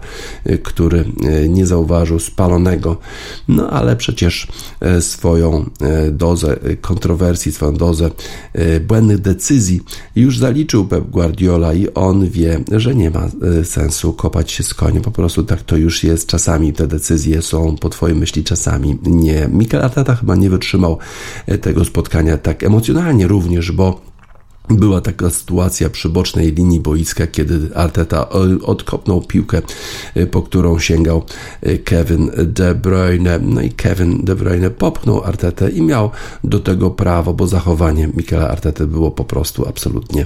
[0.63, 1.05] który
[1.49, 2.97] nie zauważył spalonego.
[3.47, 4.47] No ale przecież
[4.99, 5.69] swoją
[6.11, 8.11] dozę kontrowersji, swoją dozę
[8.87, 9.81] błędnych decyzji
[10.15, 13.27] już zaliczył Pep Guardiola i on wie, że nie ma
[13.59, 15.03] e, sensu kopać się z koniem.
[15.03, 16.27] Po prostu tak to już jest.
[16.27, 19.20] Czasami te decyzje są po Twojej myśli, czasami nie.
[19.51, 20.97] Mikel Arteta chyba nie wytrzymał
[21.47, 24.10] e, tego spotkania tak emocjonalnie również, bo
[24.69, 28.29] była taka sytuacja przy bocznej linii boiska, kiedy Arteta
[28.63, 29.61] odkopnął piłkę,
[30.17, 31.23] y, po którą sięgał
[31.67, 33.39] y, Kevin De Bruyne.
[33.39, 36.09] No i Kevin De Bruyne popchnął Artetę i miał
[36.43, 40.25] do tego prawo, bo zachowanie Mikela Artety było po prostu absolutnie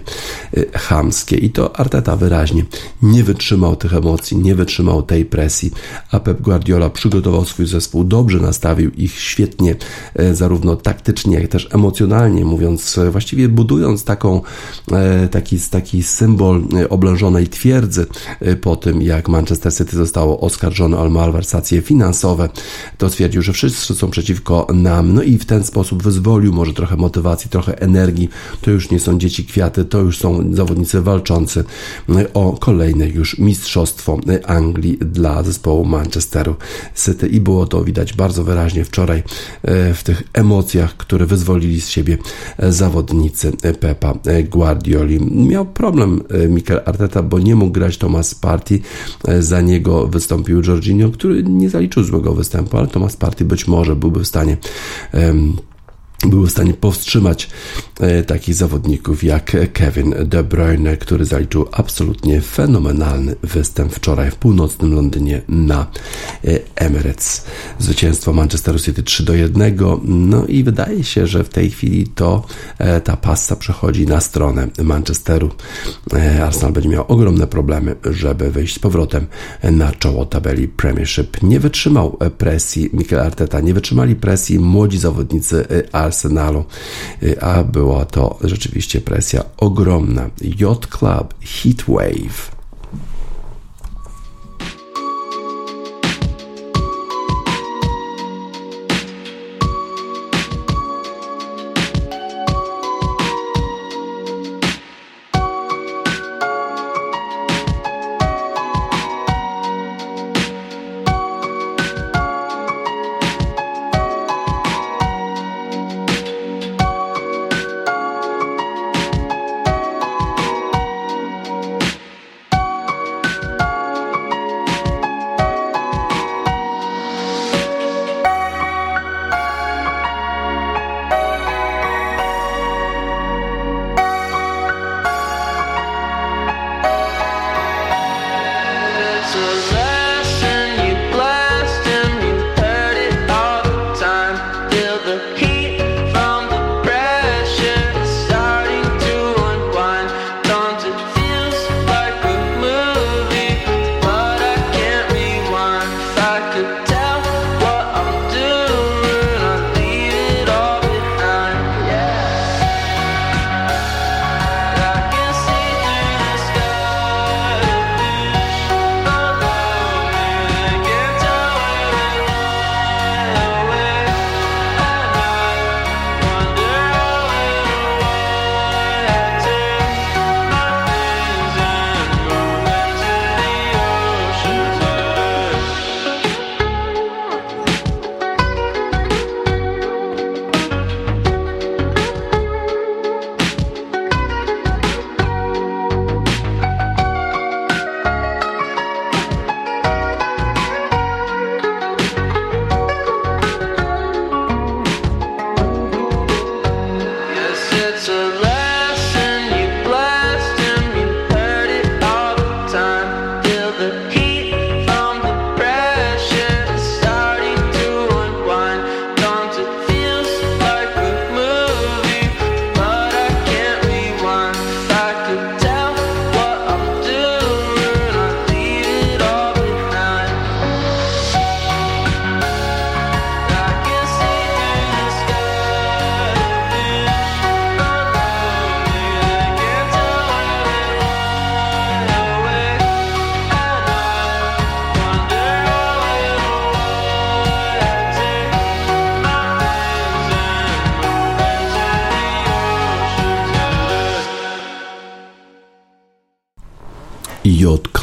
[0.57, 1.37] y, chamskie.
[1.37, 2.65] I to Arteta wyraźnie
[3.01, 5.71] nie wytrzymał tych emocji, nie wytrzymał tej presji,
[6.11, 9.75] a Pep Guardiola przygotował swój zespół, dobrze nastawił ich świetnie,
[10.33, 14.24] zarówno taktycznie, jak też emocjonalnie, mówiąc, właściwie budując taką
[14.91, 18.05] E, taki, taki symbol e, oblężonej twierdzy
[18.39, 22.49] e, po tym, jak Manchester City zostało oskarżone o malwersacje finansowe.
[22.97, 26.95] To stwierdził, że wszyscy są przeciwko nam, no i w ten sposób wyzwolił może trochę
[26.97, 28.29] motywacji, trochę energii.
[28.61, 31.63] To już nie są dzieci kwiaty, to już są zawodnicy walczący
[32.33, 36.55] o kolejne już mistrzostwo Anglii dla zespołu Manchesteru
[37.05, 39.23] City i było to widać bardzo wyraźnie wczoraj
[39.93, 42.17] w tych emocjach, które wyzwolili z siebie
[42.59, 44.14] zawodnicy Pepa
[44.49, 45.19] Guardioli.
[45.47, 48.79] Miał problem e, Mikel Arteta, bo nie mógł grać Thomas Party.
[49.27, 53.95] E, Za niego wystąpił Jorginho, który nie zaliczył złego występu, ale Thomas Party być może
[53.95, 54.57] byłby w stanie
[55.11, 55.53] em,
[56.29, 57.49] był w stanie powstrzymać
[57.99, 64.93] e, takich zawodników jak Kevin De Bruyne, który zaliczył absolutnie fenomenalny występ wczoraj w północnym
[64.93, 65.87] Londynie na
[66.45, 67.45] e, Emirates.
[67.79, 69.75] Zwycięstwo Manchesteru City 3 do 1.
[70.03, 72.45] No i wydaje się, że w tej chwili to
[72.77, 75.49] e, ta passa przechodzi na stronę Manchesteru.
[76.43, 79.27] Arsenal będzie miał ogromne problemy, żeby wyjść z powrotem
[79.63, 81.43] na czoło tabeli Premiership.
[81.43, 86.65] Nie wytrzymał presji Mikel Arteta, nie wytrzymali presji młodzi zawodnicy e, Arsenalu,
[87.23, 90.29] e, a była to rzeczywiście presja ogromna.
[90.41, 92.54] Yacht Club Heatwave.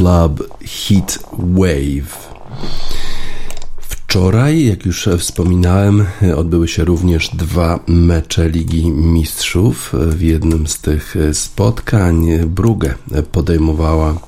[0.03, 2.33] Club Heat Wave.
[3.79, 6.05] Wczoraj, jak już wspominałem,
[6.37, 9.93] odbyły się również dwa mecze Ligi Mistrzów.
[10.09, 12.95] W jednym z tych spotkań Brugge
[13.33, 14.19] podejmowała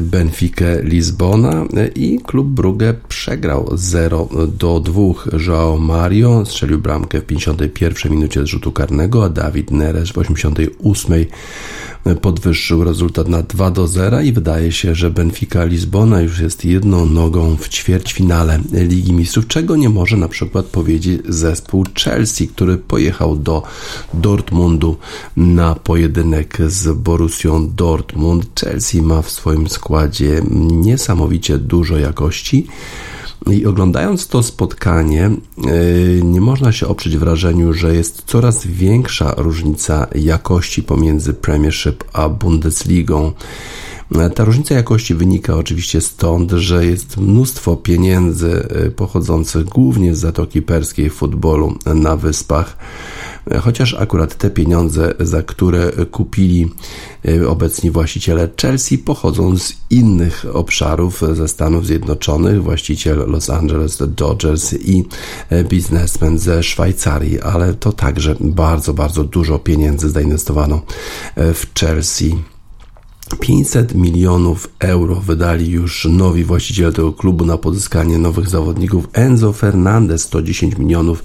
[0.00, 1.64] Benfica Lizbona
[1.94, 4.28] i klub Brugge przegrał 0
[4.58, 5.02] do 2.
[5.38, 11.24] João Mario strzelił bramkę w 51 minucie z rzutu karnego, a Dawid Neres w 88
[12.20, 17.06] podwyższył rezultat na 2 do 0 i wydaje się, że Benfica Lizbona już jest jedną
[17.06, 23.36] nogą w ćwierćfinale Ligi Mistrzów, czego nie może na przykład powiedzieć zespół Chelsea, który pojechał
[23.36, 23.62] do
[24.14, 24.96] Dortmundu
[25.36, 28.60] na pojedynek z Borussią Dortmund.
[28.60, 32.66] Chelsea ma w swoim składzie niesamowicie dużo jakości.
[33.50, 40.06] I oglądając to spotkanie, yy, nie można się oprzeć wrażeniu, że jest coraz większa różnica
[40.14, 43.32] jakości pomiędzy Premiership a Bundesligą.
[44.34, 50.62] Ta różnica jakości wynika oczywiście stąd, że jest mnóstwo pieniędzy yy, pochodzących głównie z Zatoki
[50.62, 52.76] Perskiej w futbolu na wyspach.
[53.50, 56.70] E, Chociaż akurat te pieniądze, za które kupili
[57.28, 62.62] e, obecni właściciele Chelsea, pochodzą z innych obszarów ze Stanów Zjednoczonych.
[62.62, 65.04] Właściciel Los Angeles Dodgers i
[65.50, 70.82] e, biznesmen ze Szwajcarii, ale to także bardzo, bardzo dużo pieniędzy zainwestowano
[71.36, 72.36] e, w Chelsea.
[73.36, 79.08] 500 milionów euro wydali już nowi właściciele tego klubu na pozyskanie nowych zawodników.
[79.12, 81.24] Enzo Fernandez 110 milionów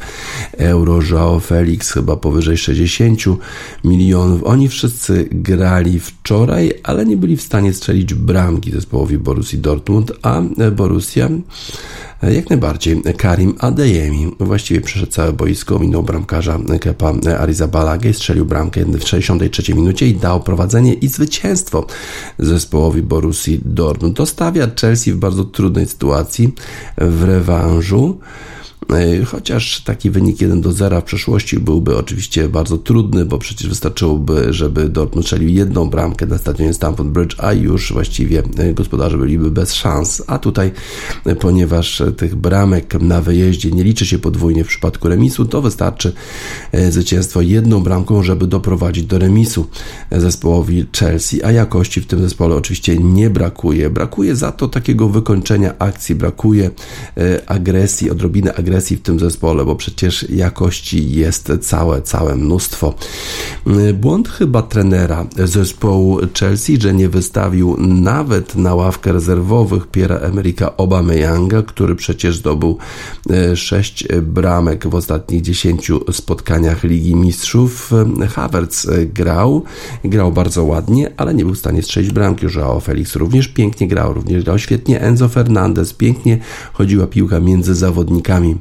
[0.58, 3.20] euro, Joao Felix chyba powyżej 60
[3.84, 4.43] milionów.
[4.43, 10.41] Oni wszyscy grali wczoraj, ale nie byli w stanie strzelić bramki zespołowi Borussii Dortmund, a
[10.72, 11.30] Borussia
[12.22, 19.07] jak najbardziej Karim Adeyemi właściwie przeszedł całe boisko, minął bramkarza Kepa Arizabalagę, strzelił bramkę w
[19.07, 21.86] 63 minucie i dał prowadzenie i zwycięstwo
[22.39, 24.18] zespołowi Borussii Dortmund.
[24.18, 26.53] To stawia Chelsea w bardzo trudnej sytuacji
[26.97, 28.20] w rewanżu.
[28.89, 33.69] E, Chociaż taki wynik 1 do 0 w przeszłości byłby oczywiście bardzo trudny, bo przecież
[33.69, 39.17] wystarczyłoby, żeby Dortmund strzelił jedną bramkę na stadionie Stamford Bridge, a już właściwie e, gospodarze
[39.17, 40.23] byliby bez szans.
[40.28, 40.71] A tutaj,
[41.25, 46.13] e, ponieważ tych bramek na wyjeździe nie liczy się podwójnie w przypadku remisu, to wystarczy
[46.89, 49.67] zwycięstwo jedną bramką, żeby doprowadzić do remisu
[50.11, 53.89] zespołowi Chelsea, a jakości w tym zespole oczywiście nie brakuje.
[53.89, 56.69] Brakuje za to takiego wykończenia akcji, brakuje
[57.47, 58.66] agresji, odrobiny agresji
[58.97, 62.93] w tym zespole, bo przecież jakości jest całe, całe mnóstwo.
[63.93, 71.61] Błąd chyba trenera zespołu Chelsea, że nie wystawił nawet na ławkę rezerwowych Piera Emerika Obameyanga,
[71.61, 72.78] który przecież zdobył
[73.55, 77.91] 6 bramek w ostatnich 10 spotkaniach Ligi Mistrzów.
[78.30, 79.63] Havertz grał,
[80.03, 82.45] grał bardzo ładnie, ale nie był w stanie strzelić bramki.
[82.55, 85.01] Joao Felix również pięknie grał, również grał świetnie.
[85.01, 86.39] Enzo Fernandez pięknie
[86.74, 88.57] chodziła piłka między zawodnikami.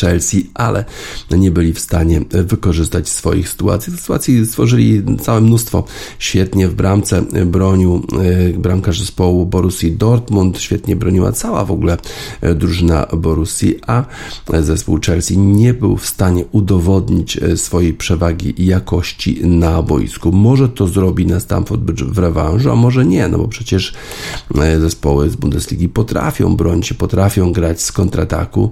[0.00, 0.84] Chelsea, ale
[1.30, 3.92] nie byli w stanie wykorzystać swoich sytuacji.
[3.96, 5.84] Sytuacji stworzyli całe mnóstwo.
[6.18, 8.02] Świetnie w bramce bronił
[8.52, 11.96] e, bramkarz zespołu Borussii Dortmund, świetnie broniła cała w ogóle
[12.40, 14.04] e, drużyna Borussii, a
[14.60, 20.32] zespół Chelsea nie był w stanie udowodnić e, swojej przewagi jakości na boisku.
[20.32, 23.94] Może to zrobi na Stamford Bridge w rewanżu, a może nie, no bo przecież
[24.80, 28.70] zespoły z Bundesligi potrafią bronić, potrafią grać z kontrataku.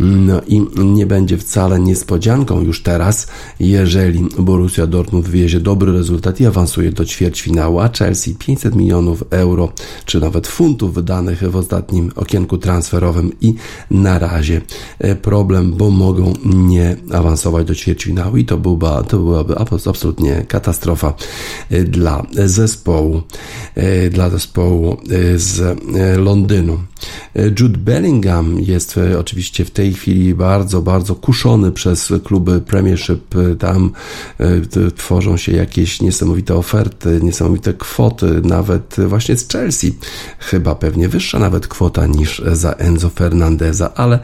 [0.00, 3.26] No i nie będzie wcale niespodzianką już teraz,
[3.60, 9.72] jeżeli Borussia Dortmund wywiezie dobry rezultat i awansuje do ćwierćfinału, a Chelsea 500 milionów euro,
[10.04, 13.54] czy nawet funtów wydanych w ostatnim okienku transferowym i
[13.90, 14.60] na razie
[14.98, 19.54] e, problem, bo mogą nie awansować do ćwierćfinału i to, byłby, to byłaby
[19.86, 21.14] absolutnie katastrofa
[21.70, 23.22] e, dla zespołu,
[23.74, 24.96] e, dla zespołu
[25.36, 25.78] z
[26.18, 26.78] Londynu.
[27.60, 33.34] Jude Bellingham jest oczywiście w tej chwili bardzo, bardzo kuszony przez kluby Premiership.
[33.58, 33.90] Tam
[34.40, 39.94] e, tworzą się jakieś niesamowite oferty, niesamowite kwoty, nawet właśnie z Chelsea.
[40.38, 44.18] Chyba pewnie wyższa nawet kwota niż za Enzo Fernandeza, ale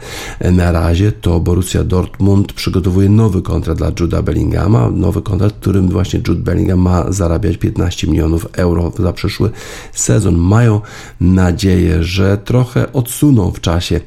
[0.51, 6.21] na razie to Borussia Dortmund przygotowuje nowy kontrakt dla Juda Bellinghama, nowy kontrakt, którym właśnie
[6.27, 9.49] Jude Bellingham ma zarabiać 15 milionów euro za przyszły
[9.93, 10.37] sezon.
[10.37, 10.81] Mają
[11.21, 14.01] nadzieję, że trochę odsuną w czasie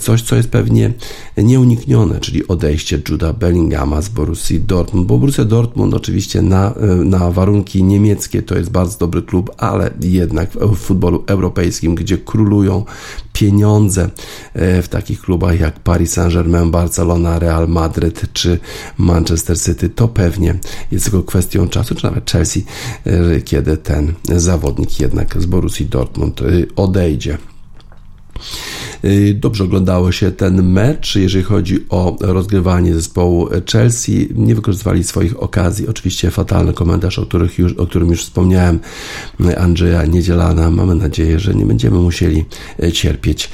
[0.00, 0.92] coś, co jest pewnie
[1.36, 7.84] nieuniknione, czyli odejście Juda Bellinghama z Borussii Dortmund, bo Borussia Dortmund oczywiście na, na warunki
[7.84, 12.84] niemieckie to jest bardzo dobry klub, ale jednak w futbolu europejskim, gdzie królują
[13.38, 14.10] pieniądze
[14.54, 18.58] e, w takich klubach jak Paris Saint-Germain, Barcelona, Real Madryt czy
[18.98, 20.54] Manchester City, to pewnie
[20.92, 22.64] jest tylko kwestią czasu, czy nawet Chelsea,
[23.04, 26.44] e, kiedy ten zawodnik jednak z Borussii Dortmund e,
[26.76, 27.38] odejdzie.
[29.04, 34.28] Y, dobrze oglądało się ten mecz, jeżeli chodzi o rozgrywanie zespołu Chelsea.
[34.34, 35.88] Nie wykorzystywali swoich okazji.
[35.88, 38.78] Oczywiście fatalny komentarz, o, których już, o którym już wspomniałem,
[39.58, 40.70] Andrzeja Niedzielana.
[40.70, 42.44] Mamy nadzieję, że nie będziemy musieli
[42.82, 43.50] y, cierpieć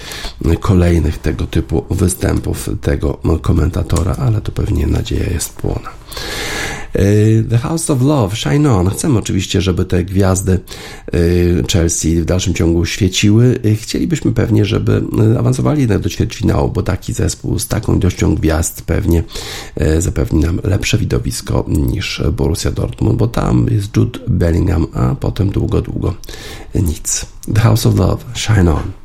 [0.61, 5.91] kolejnych tego typu występów tego komentatora, ale to pewnie nadzieja jest płona.
[6.99, 8.91] Y, The House of Love, Shine On.
[8.91, 10.61] Chcemy oczywiście, żeby te gwiazdy
[11.15, 13.61] y, Chelsea w dalszym ciągu świeciły.
[13.67, 15.03] Y, chcielibyśmy pewnie, żeby
[15.39, 19.25] awansowali do ćwierćfinału, bo taki zespół z taką ilością gwiazd pewnie
[19.99, 25.83] zapewni nam lepsze widowisko niż Borussia Dortmund, bo tam jest Jude Bellingham, a potem długo,
[25.83, 26.15] długo
[26.75, 27.27] nic.
[27.55, 29.04] The House of Love, Shine On.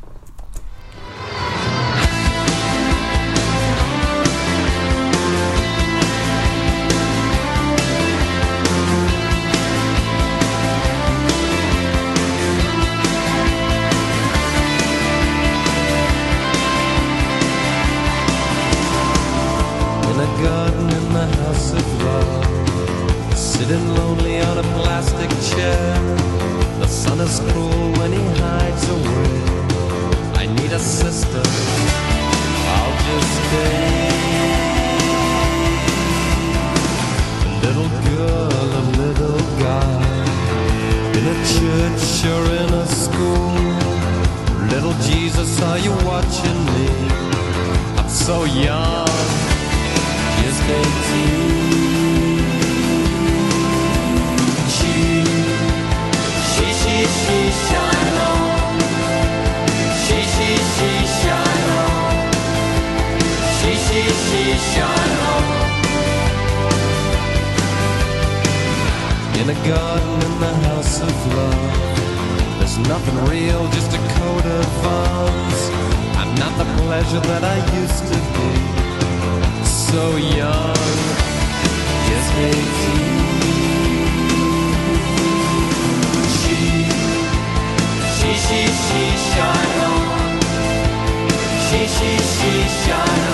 [92.00, 93.29] Justiça.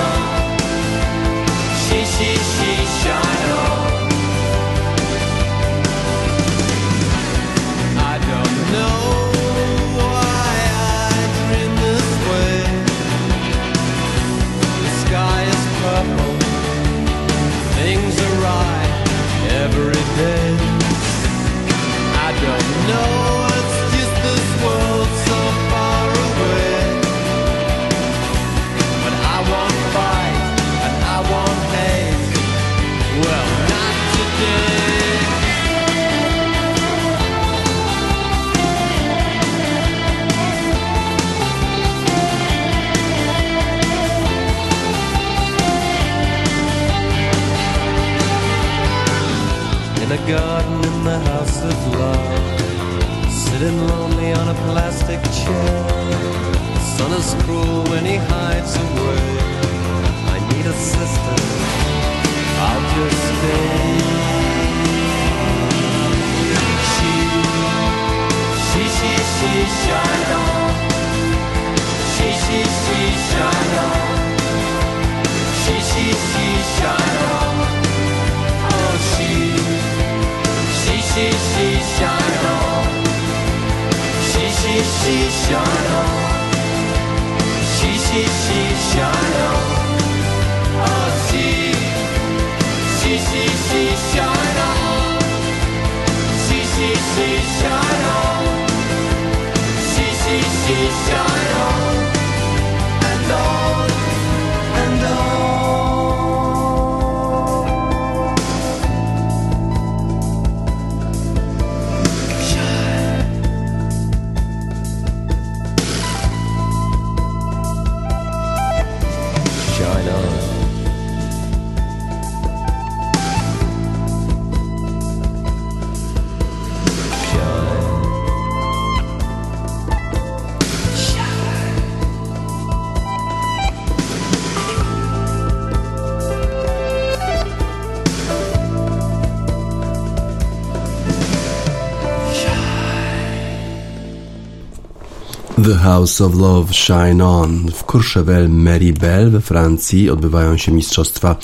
[145.97, 147.71] House of Love Shine On.
[147.71, 151.37] W Courchevel Meribel we Francji odbywają się Mistrzostwa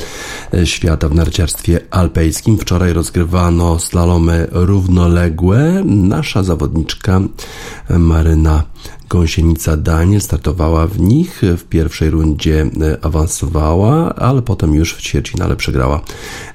[0.55, 2.59] e, Świata w narciarstwie alpejskim.
[2.59, 5.82] Wczoraj rozgrywano slalomy równoległe.
[5.84, 7.20] Nasza zawodniczka
[7.88, 8.62] e, Maryna
[9.12, 11.42] Gąsienica Daniel startowała w nich.
[11.56, 16.00] W pierwszej rundzie e, awansowała, ale potem już w ćwierćfinale przegrała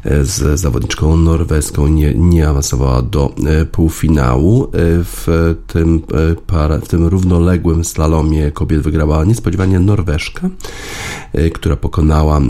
[0.04, 1.88] e, z zawodniczką norweską.
[1.88, 4.68] Nie, nie awansowała do e, półfinału.
[4.74, 6.02] W tym,
[6.82, 10.50] w tym równoległym slalomie kobiet wygrała niespodziewanie Norweszka,
[11.54, 12.42] która pokonała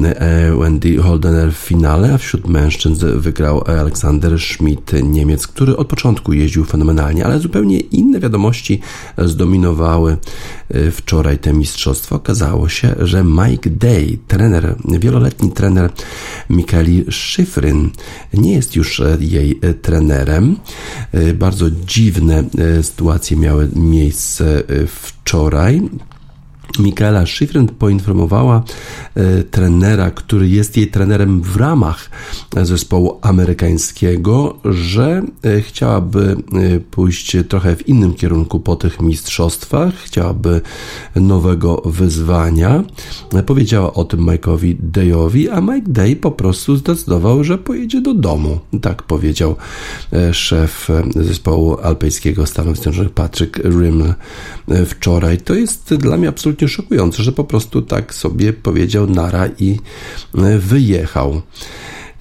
[0.59, 6.65] Wendy Holdener w finale, a wśród mężczyzn wygrał Aleksander Schmidt, Niemiec, który od początku jeździł
[6.65, 8.81] fenomenalnie, ale zupełnie inne wiadomości
[9.17, 12.15] zdominowały E, wczoraj te mistrzostwa.
[12.15, 15.91] Okazało się, że Mike Day, trener, wieloletni trener
[16.49, 17.89] Mikaeli Szyfryn,
[18.33, 20.55] nie jest już e, jej e, trenerem.
[21.33, 22.43] Bardzo dziwne
[22.81, 25.81] sytuacje miały miejsce wczoraj.
[26.79, 28.63] Michaela Schifrin poinformowała
[29.15, 32.09] e, trenera, który jest jej trenerem w ramach
[32.63, 40.61] zespołu amerykańskiego, że e, chciałaby e, pójść trochę w innym kierunku po tych mistrzostwach, chciałaby
[41.15, 42.83] nowego wyzwania.
[43.45, 48.59] Powiedziała o tym Mike'owi Dayowi, a Mike Day po prostu zdecydował, że pojedzie do domu.
[48.81, 49.55] Tak powiedział
[50.31, 55.37] szef zespołu alpejskiego Stanów Zjednoczonych Patrick e, wczoraj.
[55.37, 59.79] To jest dla mnie absolutnie szokujące, że po prostu tak sobie powiedział nara i
[60.37, 61.41] e, wyjechał.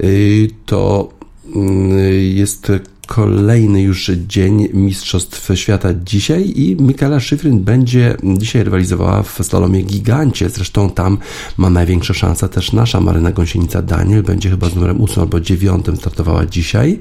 [0.05, 1.09] Y, To
[1.55, 1.99] mm,
[2.35, 2.73] jest
[3.07, 10.49] kolejny już dzień Mistrzostw Świata dzisiaj i Michaela Schifrin będzie dzisiaj rywalizowała w slalomie gigancie.
[10.51, 11.19] Zresztą tam
[11.57, 14.23] ma największe szanse też nasza Maryna Gąsienica Daniel.
[14.23, 16.99] Będzie chyba z numerem 8 albo 9 startowała dzisiaj.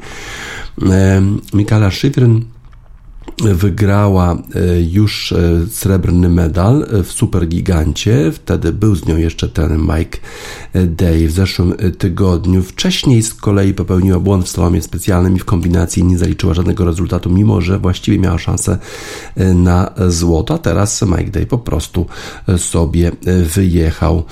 [0.81, 2.45] Em, Michaela Schifrin
[3.43, 8.31] wygrała e, już e, srebrny medal w Supergigancie.
[8.31, 10.17] Wtedy był z nią jeszcze ten Mike
[10.87, 12.63] Day w zeszłym e, tygodniu.
[12.63, 17.29] Wcześniej z kolei popełniła błąd w slalomie specjalnym i w kombinacji nie zaliczyła żadnego rezultatu,
[17.29, 18.77] mimo że właściwie miała szansę
[19.35, 20.53] e, na złoto.
[20.53, 22.05] A teraz Mike Day po prostu
[22.47, 24.23] e, sobie e, wyjechał.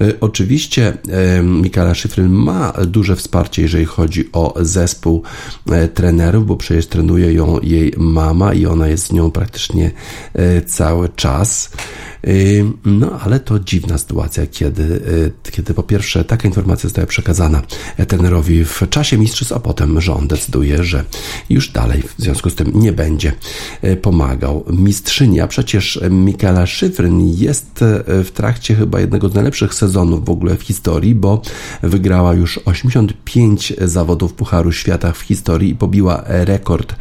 [0.00, 0.98] E, Oczywiście
[1.38, 5.22] e, Michaela Schifrin ma duże wsparcie, jeżeli chodzi o zespół
[5.70, 9.90] e, trenerów, bo przecież trenuje ją jej mama i ona jest z nią praktycznie
[10.34, 11.70] e, cały czas.
[12.26, 17.62] Y, No, ale to dziwna sytuacja, kiedy, y, kiedy po pierwsze taka informacja zostaje przekazana
[18.08, 21.04] trenerowi w czasie mistrzostw, a potem, on decyduje, że
[21.50, 23.32] już dalej w związku z tym nie będzie
[24.02, 25.40] pomagał mistrzyni.
[25.40, 27.70] A przecież Michaela Schifrin jest
[28.06, 31.42] w trakcie chyba jednego z najlepszych sezonów w ogóle w historii, bo
[31.82, 36.94] wygrała już 85 zawodów Pucharu Świata w historii i pobiła rekord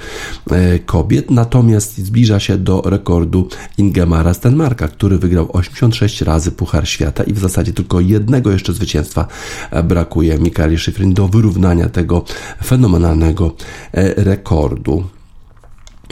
[0.86, 7.34] kobiet, natomiast zbliża się do rekordu Ingemara Stenmarka, który wygrał 86 razy Puchar Świata i
[7.34, 9.28] w zasadzie tylko jednego jeszcze zwycięstwa
[9.72, 12.24] e, brakuje Michaeli Schifrin do wyrównania tego
[12.66, 13.56] fenomenalnego
[13.94, 15.04] e, rekordu.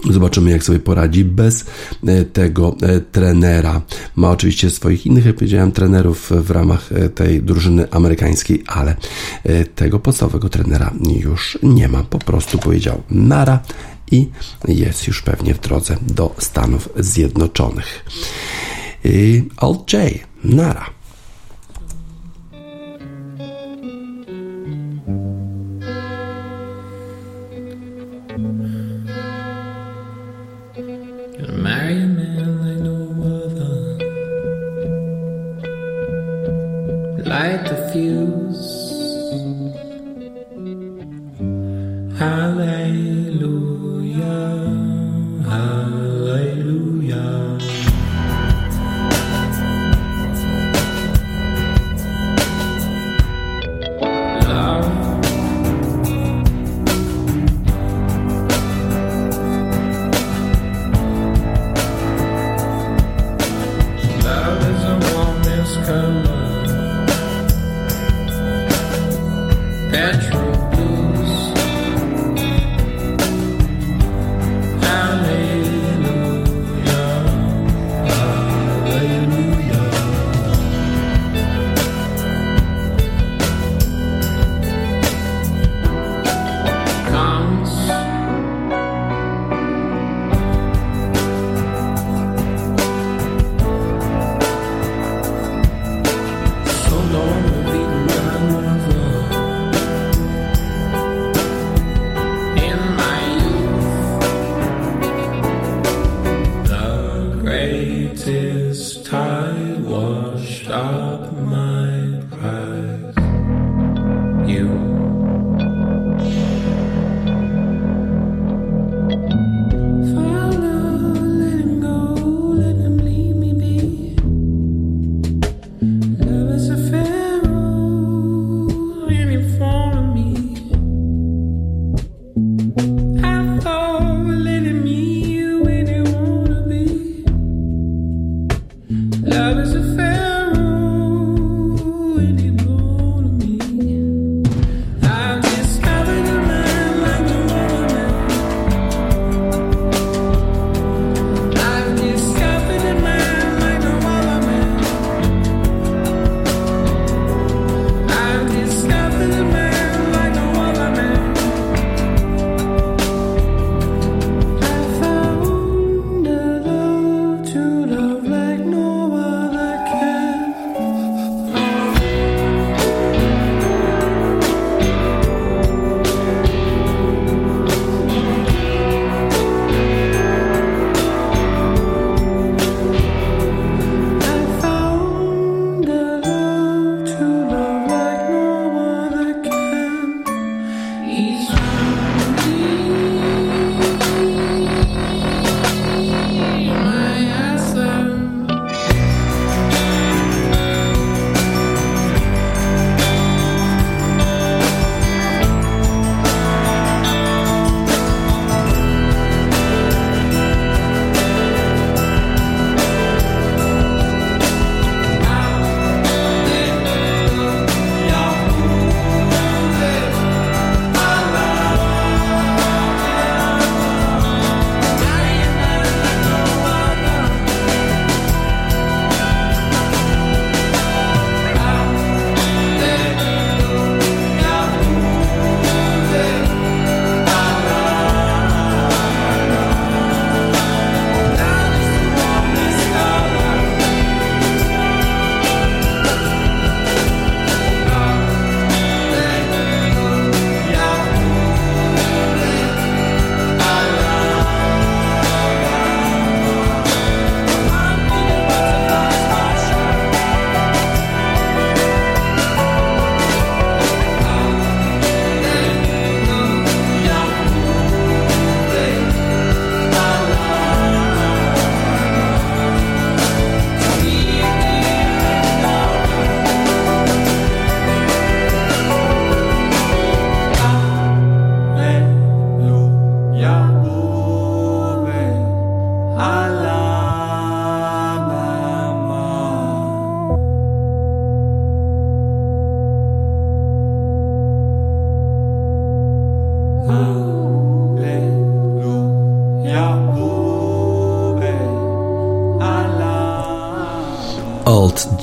[0.10, 1.66] Zobaczymy, jak sobie poradzi bez
[2.08, 2.76] e, tego
[3.12, 3.82] trenera.
[4.16, 8.96] Ma oczywiście swoich innych, jak powiedziałem, trenerów w ramach tej drużyny amerykańskiej, ale
[9.76, 10.94] tego podstawowego trenera
[11.24, 12.04] już nie ma.
[12.04, 13.60] Po prostu powiedział nara
[14.12, 14.30] i
[14.68, 18.06] jest już pewnie w drodze do Stanów Zjednoczonych.
[19.06, 20.97] Y, Alt J, nara.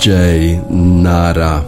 [0.05, 1.63] Alt J Nara.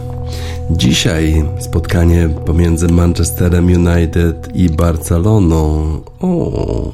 [0.69, 6.01] Dzisiaj spotkanie pomiędzy Manchesterem United i Barceloną.
[6.19, 6.91] O,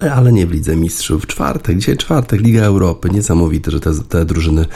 [0.00, 1.26] ale nie w Lidze Mistrzów.
[1.26, 3.10] Czwartek, dzisiaj czwartek, Liga Europy.
[3.10, 4.66] Niesamowite, że te, te drużyny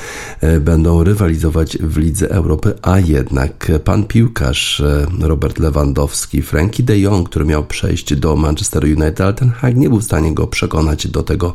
[0.40, 6.98] e, będą rywalizować w Lidze Europy, a jednak pan piłkarz e, Robert Lewandowski, Frankie de
[6.98, 10.46] Jong, który miał przejść do Manchester United, ale ten Hag nie był w stanie go
[10.46, 11.54] przekonać do tego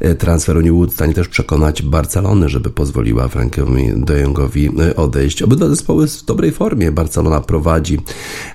[0.00, 5.42] e, transferu, nie był w stanie też przekonać Barcelony, żeby pozwoliła Frankiowi de Jongowi odejść.
[5.42, 6.92] Obydwa zespoły w dobrej formie.
[6.92, 7.98] Barcelona prowadzi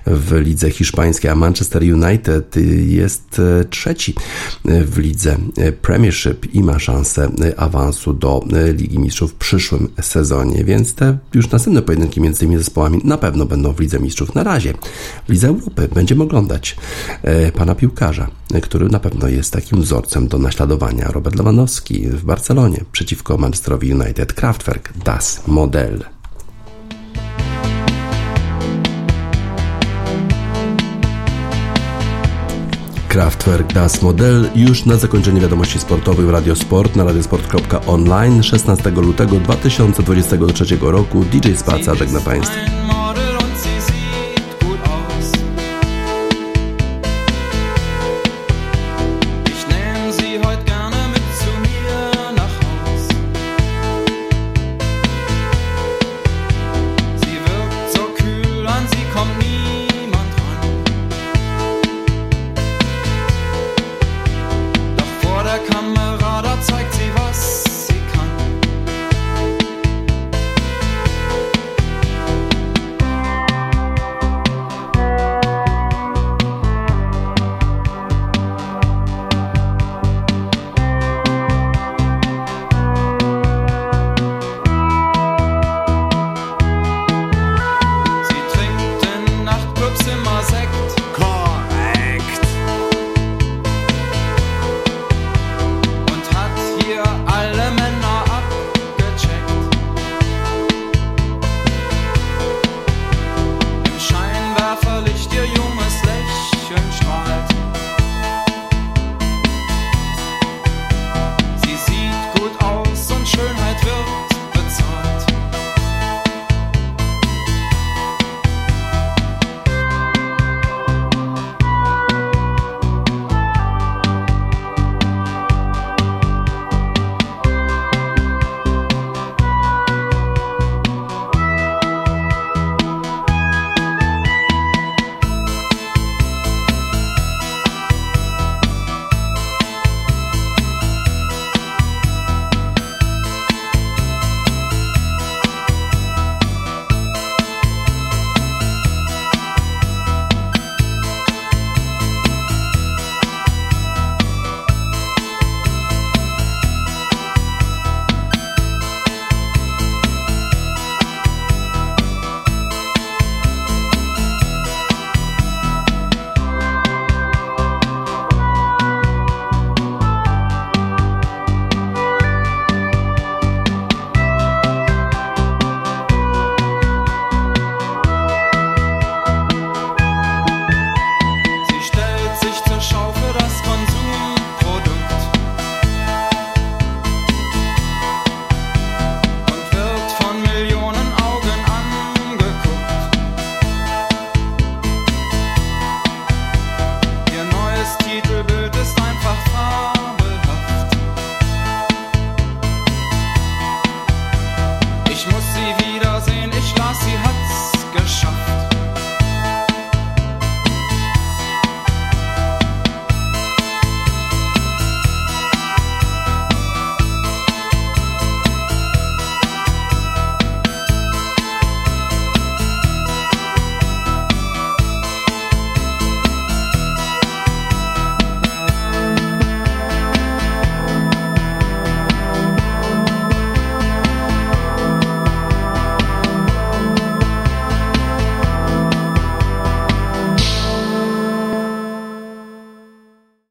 [0.06, 3.40] w lidze hiszpańskiej, a Manchester United jest
[3.70, 4.14] trzeci
[4.64, 5.36] w lidze
[5.82, 8.44] Premiership i ma szansę awansu do
[8.74, 13.46] Ligi Mistrzów w przyszłym sezonie, więc te już następne pojedynki między tymi zespołami na pewno
[13.46, 14.34] będą w Lidze Mistrzów.
[14.34, 14.74] Na razie
[15.28, 16.76] w Lidze Europy będziemy oglądać
[17.22, 18.30] e, pana piłkarza,
[18.62, 21.08] który na pewno jest takim wzorcem do naśladowania.
[21.12, 24.32] Robert Lewandowski w Barcelonie przeciwko Manchesterowi United.
[24.32, 26.17] Kraftwerk Das Model.
[33.18, 40.78] Kraftwerk Das Model już na zakończenie wiadomości sportowych w Radiosport na radiosport.online 16 lutego 2023
[40.80, 43.07] roku DJ Spaca żegna Państwa.